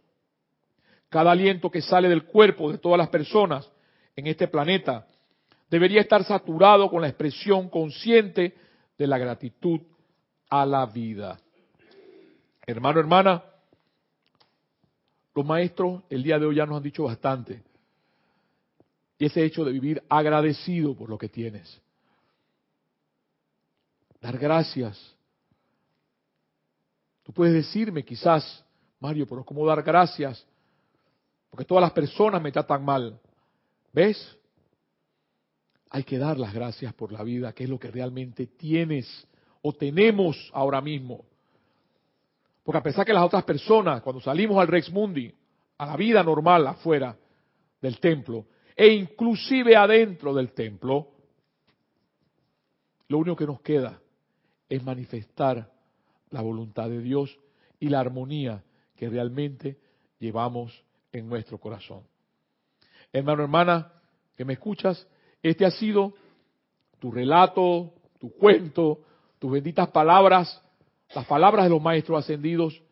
Cada 1.09 1.31
aliento 1.31 1.71
que 1.71 1.81
sale 1.81 2.09
del 2.09 2.25
cuerpo 2.25 2.73
de 2.73 2.79
todas 2.79 2.99
las 2.99 3.09
personas 3.09 3.71
en 4.17 4.27
este 4.27 4.49
planeta 4.49 5.07
debería 5.71 6.01
estar 6.01 6.25
saturado 6.25 6.91
con 6.91 7.01
la 7.01 7.09
expresión 7.09 7.69
consciente 7.69 8.55
de 8.99 9.07
la 9.07 9.19
gratitud 9.19 9.81
a 10.51 10.67
la 10.67 10.87
vida. 10.87 11.39
Hermano, 12.67 12.99
hermana, 12.99 13.45
los 15.35 15.47
maestros 15.47 16.03
el 16.11 16.23
día 16.23 16.39
de 16.39 16.47
hoy 16.47 16.57
ya 16.57 16.67
nos 16.67 16.79
han 16.79 16.83
dicho 16.83 17.05
bastante 17.05 17.62
y 19.19 19.27
ese 19.27 19.45
hecho 19.45 19.65
de 19.65 19.73
vivir 19.73 20.03
agradecido 20.09 20.95
por 20.97 21.09
lo 21.09 21.19
que 21.19 21.29
tienes. 21.29 21.81
Dar 24.21 24.39
gracias. 24.39 25.15
Tú 27.23 27.33
puedes 27.33 27.55
decirme 27.55 28.05
quizás, 28.05 28.65
Mario, 29.01 29.27
pero 29.27 29.45
¿cómo 29.45 29.67
dar 29.67 29.83
gracias? 29.83 30.47
Porque 31.51 31.65
todas 31.65 31.83
las 31.83 31.93
personas 31.93 32.43
me 32.43 32.53
tratan 32.53 32.85
mal. 32.85 33.21
¿Ves? 33.93 34.37
Hay 35.91 36.03
que 36.03 36.19
dar 36.19 36.39
las 36.39 36.53
gracias 36.53 36.93
por 36.95 37.12
la 37.12 37.23
vida, 37.23 37.53
que 37.53 37.65
es 37.65 37.71
lo 37.71 37.79
que 37.79 37.91
realmente 37.91 38.47
tienes 38.49 39.27
o 39.62 39.73
tenemos 39.73 40.51
ahora 40.53 40.81
mismo. 40.81 41.25
Porque 42.65 42.79
a 42.79 42.83
pesar 42.83 43.07
que 43.07 43.12
las 43.12 43.25
otras 43.25 43.45
personas, 43.45 44.03
cuando 44.03 44.21
salimos 44.21 44.59
al 44.59 44.69
Rex 44.69 44.91
Mundi, 44.91 45.33
a 45.79 45.87
la 45.87 45.97
vida 45.97 46.23
normal 46.23 46.67
afuera 46.67 47.17
del 47.81 48.01
templo, 48.01 48.47
e 48.77 48.89
inclusive 48.89 49.77
adentro 49.77 50.35
del 50.35 50.53
templo, 50.53 51.09
lo 53.09 53.18
único 53.18 53.37
que 53.37 53.47
nos 53.47 53.61
queda 53.61 54.01
es 54.68 54.83
manifestar 54.83 55.70
la 56.31 56.41
voluntad 56.41 56.89
de 56.89 57.01
Dios 57.01 57.39
y 57.79 57.89
la 57.89 58.01
armonía 58.01 58.64
que 58.97 59.09
realmente 59.09 59.79
llevamos 60.18 60.85
en 61.12 61.29
nuestro 61.29 61.59
corazón. 61.59 62.03
Hermano, 63.12 63.43
hermana, 63.43 63.93
que 64.37 64.45
me 64.45 64.55
escuchas, 64.55 65.07
este 65.43 65.64
ha 65.64 65.70
sido 65.70 66.14
tu 66.99 67.12
relato, 67.12 67.93
tu 68.18 68.33
cuento, 68.33 69.03
tus 69.39 69.53
benditas 69.53 69.89
palabras, 69.91 70.61
las 71.14 71.27
palabras 71.27 71.66
de 71.66 71.70
los 71.70 71.83
maestros 71.83 72.25
ascendidos, 72.25 72.83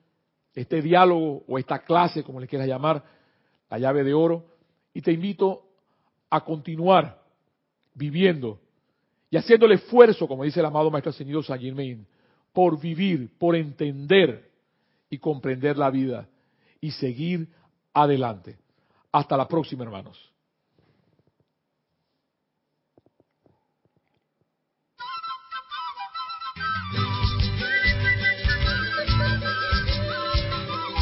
este 0.55 0.83
diálogo 0.83 1.43
o 1.49 1.59
esta 1.59 1.80
clase, 1.80 2.22
como 2.22 2.39
le 2.39 2.47
quieras 2.47 2.68
llamar, 2.68 3.03
la 3.70 3.78
llave 3.78 4.05
de 4.05 4.14
oro, 4.14 4.45
y 4.93 5.01
te 5.01 5.12
invito 5.12 5.72
a 6.33 6.41
continuar 6.41 7.20
viviendo 7.93 8.59
y 9.30 9.37
haciendo 9.37 9.66
el 9.66 9.72
esfuerzo, 9.72 10.26
como 10.26 10.45
dice 10.45 10.61
el 10.61 10.66
amado 10.66 10.91
Maestro 10.91 11.11
Ascendido 11.11 11.43
San 11.43 11.61
Germain, 11.61 12.07
por 12.55 12.80
vivir, 12.80 13.28
por 13.39 13.55
entender 13.55 14.51
y 15.11 15.18
comprender 15.18 15.76
la 15.76 15.91
vida 15.91 16.26
y 16.80 16.91
seguir 16.91 17.49
adelante. 17.93 18.57
Hasta 19.12 19.37
la 19.37 19.47
próxima, 19.47 19.85
hermanos. 19.85 20.32